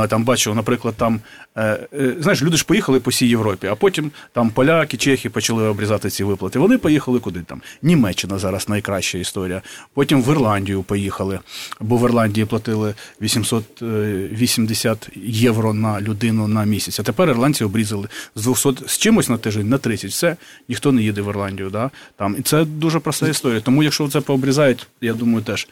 [0.10, 1.20] Там бачив, наприклад, там
[1.58, 5.64] е, е, знаєш, люди ж поїхали по всій Європі, а потім там поляки, чехи почали
[5.68, 6.60] обрізати ці виплати.
[6.60, 7.62] Вони поїхали куди там?
[7.82, 9.62] Німеччина зараз найкраща історія.
[9.94, 11.40] Потім в Ірландію поїхали,
[11.80, 17.00] бо в Ірландії платили 880 євро на людину на місяць.
[17.00, 20.12] А тепер ірландці обрізали з 200 з чимось на тиждень на 30.
[20.12, 20.36] Все,
[20.70, 21.39] ніхто не їде в Ірландію.
[21.72, 21.92] Да?
[22.18, 22.36] Там.
[22.40, 23.62] І це дуже проста історія.
[23.62, 25.68] Тому якщо це пообрізають, я думаю, теж.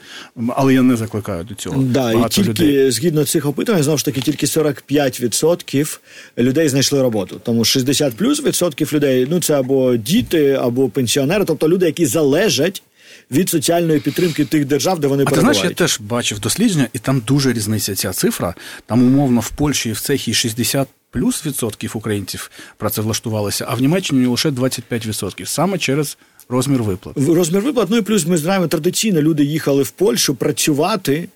[0.56, 1.84] Але я не закликаю до цього.
[1.84, 2.92] Да, і тільки людей.
[2.92, 6.00] згідно цих опитувань, знову ж таки, тільки 45%
[6.38, 7.42] людей знайшли роботу.
[7.44, 12.84] Тому 60 плюс відсотків людей ну це або діти, або пенсіонери, тобто люди, які залежать
[13.32, 17.00] від соціальної підтримки тих держав, де вони А ти знаєш, я теж бачив дослідження, і
[17.00, 18.54] там дуже різниця ця цифра.
[18.86, 20.88] Там умовно в Польщі і в Цехії 60
[21.20, 25.48] плюс відсотків українців працевлаштувалися, а в Німеччині лише 25 відсотків.
[25.48, 26.18] Саме через
[26.50, 27.16] розмір виплат.
[27.18, 27.90] Розмір виплат.
[27.90, 31.28] Ну і плюс ми знаємо, традиційно люди їхали в Польщу працювати.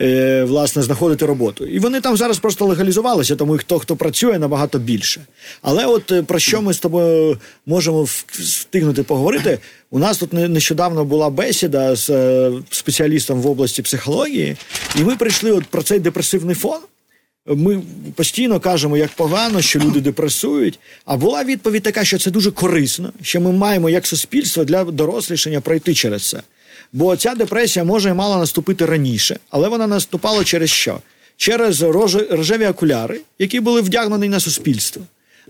[0.00, 1.66] Е, власне, знаходити роботу.
[1.66, 5.20] І вони там зараз просто легалізувалися, тому і хто хто працює набагато більше.
[5.62, 9.58] Але от е, про що ми з тобою можемо встигнути поговорити?
[9.90, 14.56] У нас тут нещодавно була бесіда з е, спеціалістом в області психології,
[14.96, 16.78] і ми прийшли от про цей депресивний фон.
[17.48, 17.82] Ми
[18.14, 20.78] постійно кажемо, як погано, що люди депресують.
[21.04, 25.60] А була відповідь така, що це дуже корисно, що ми маємо як суспільство для дорослішання
[25.60, 26.42] пройти через це.
[26.92, 31.00] Бо ця депресія може і мала наступити раніше, але вона наступала через що?
[31.36, 35.02] Через рожеві окуляри, які були вдягнені на суспільство.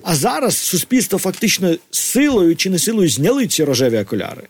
[0.03, 4.43] А зараз суспільство фактично силою чи не силою зняли ці рожеві окуляри.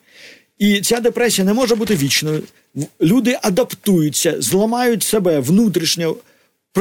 [0.59, 2.43] І ця депресія не може бути вічною.
[3.01, 6.17] Люди адаптуються, зламають себе внутрішньо,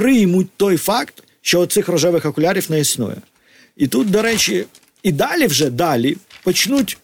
[0.01, 3.15] приймуть той факт, що цих рожевих окулярів не існує.
[3.77, 4.65] І тут, до речі,
[5.03, 6.97] і далі вже далі почнуть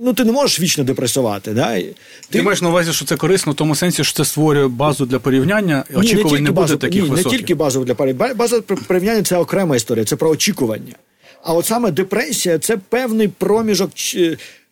[0.00, 1.52] ну ти не можеш вічно депресувати.
[1.52, 1.74] Да?
[1.74, 1.94] Ти,
[2.30, 5.18] ти маєш на увазі, що це корисно в тому сенсі, що це створює базу для
[5.18, 7.32] порівняння, і очікувань не, не буде базу, таких ні, високих.
[7.32, 8.34] Не тільки базу для порівняння.
[8.34, 10.94] База порівняння це окрема історія, це про очікування.
[11.42, 13.90] А от саме депресія це певний проміжок.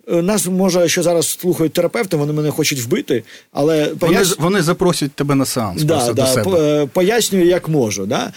[0.09, 4.38] Е, нас може, що зараз слухають терапевти, вони мене хочуть вбити, але вони пояс...
[4.38, 5.82] вони запросять тебе на сеанс.
[5.82, 6.82] Да, просто да, до себе.
[6.82, 8.07] Е, пояснюю, як можу.
[8.07, 8.32] Да?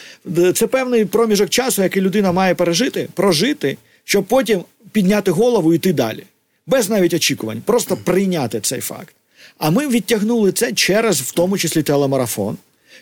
[0.53, 5.93] Це певний проміжок часу, який людина має пережити, прожити, щоб потім підняти голову і йти
[5.93, 6.23] далі
[6.67, 9.15] без навіть очікувань, просто прийняти цей факт.
[9.57, 12.57] А ми відтягнули це через, в тому числі, телемарафон,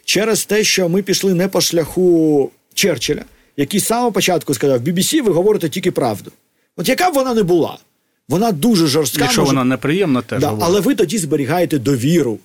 [0.05, 3.25] через те, що ми пішли не по шляху Черчилля,
[3.57, 6.31] який з самого початку сказав: BBC ви говорите тільки правду.
[6.77, 7.77] От яка б вона не була,
[8.29, 9.23] вона дуже жорстка.
[9.23, 9.49] Якщо може...
[9.49, 12.39] вона неприємна, теж да, але ви тоді зберігаєте довіру.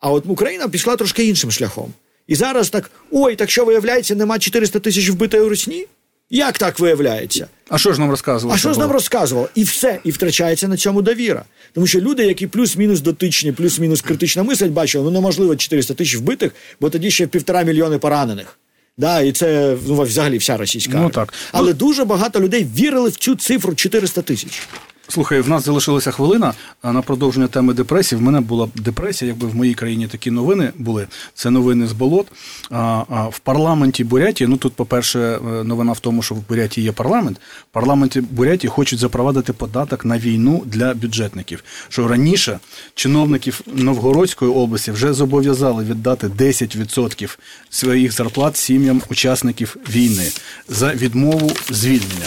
[0.00, 1.92] А от Україна пішла трошки іншим шляхом.
[2.26, 5.86] І зараз так: ой, так що виявляється, нема 400 тисяч вбитої русні?
[6.30, 7.46] Як так виявляється?
[7.68, 8.54] А що ж нам розказував?
[8.54, 9.50] А що ж нам розказував?
[9.54, 11.44] І все, і втрачається на цьому довіра.
[11.72, 16.52] Тому що люди, які плюс-мінус дотичні, плюс-мінус критично мислять, бачили, ну неможливо 400 тисяч вбитих,
[16.80, 18.58] бо тоді ще півтора мільйони поранених.
[18.98, 20.98] Да, І це ну, взагалі вся російська.
[20.98, 21.34] Ну, так.
[21.52, 24.62] Але ну, дуже багато людей вірили в цю цифру 400 тисяч.
[25.10, 28.18] Слухай, в нас залишилася хвилина на продовження теми депресії.
[28.18, 31.06] В мене була депресія, якби в моїй країні такі новини були.
[31.34, 32.26] Це новини з болот.
[32.70, 36.92] А в парламенті Бурятії, ну тут, по-перше, е, новина в тому, що в Бурятії є
[36.92, 37.40] парламент.
[37.70, 41.64] В парламенті Бурятії хочуть запровадити податок на війну для бюджетників.
[41.88, 42.58] Що раніше
[42.94, 47.38] чиновників Новгородської області вже зобов'язали віддати 10%
[47.70, 50.30] своїх зарплат сім'ям учасників війни
[50.68, 52.26] за відмову звільнення.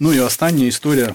[0.00, 1.14] Ну і остання історія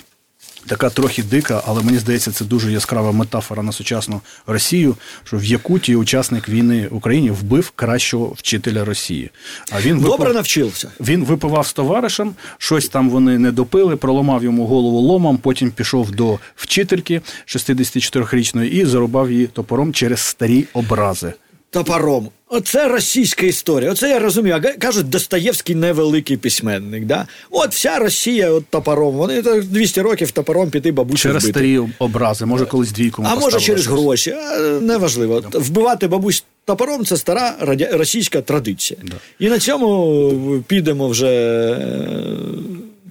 [0.67, 4.95] така трохи дика, але мені здається, це дуже яскрава метафора на сучасну Росію.
[5.23, 9.29] Що в Якутії учасник війни в Україні вбив кращого вчителя Росії.
[9.71, 10.91] А він добре навчився.
[10.99, 15.37] Він випивав з товаришем, щось там вони не допили, проламав йому голову ломом.
[15.37, 21.33] Потім пішов до вчительки 64-річної і зарубав її топором через старі образи
[21.69, 22.29] топором.
[22.49, 23.91] Оце російська історія.
[23.91, 24.61] Оце я розумію.
[24.79, 27.05] Кажуть, Достоєвський невеликий письменник.
[27.05, 27.27] Да?
[27.51, 29.15] От вся Росія от топором.
[29.15, 31.59] Вони 200 років топором піти бабусю Через вбити.
[31.59, 33.23] старі образи, може колись двійку.
[33.25, 33.93] А може через щось.
[33.93, 34.35] гроші.
[34.81, 35.41] Неважливо.
[35.51, 35.59] Да.
[35.59, 37.55] Вбивати бабусь топором це стара
[37.91, 38.99] російська традиція.
[39.03, 39.15] Да.
[39.39, 41.27] І на цьому підемо вже.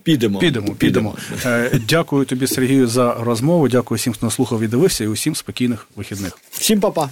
[0.03, 0.39] Підемо.
[0.39, 1.15] Підемо, підемо.
[1.45, 1.71] підемо.
[1.89, 3.69] Дякую тобі, Сергію, за розмову.
[3.69, 6.39] Дякую всім, хто нас слухав і дивився, і усім спокійних вихідних.
[6.51, 7.11] Всім па-па.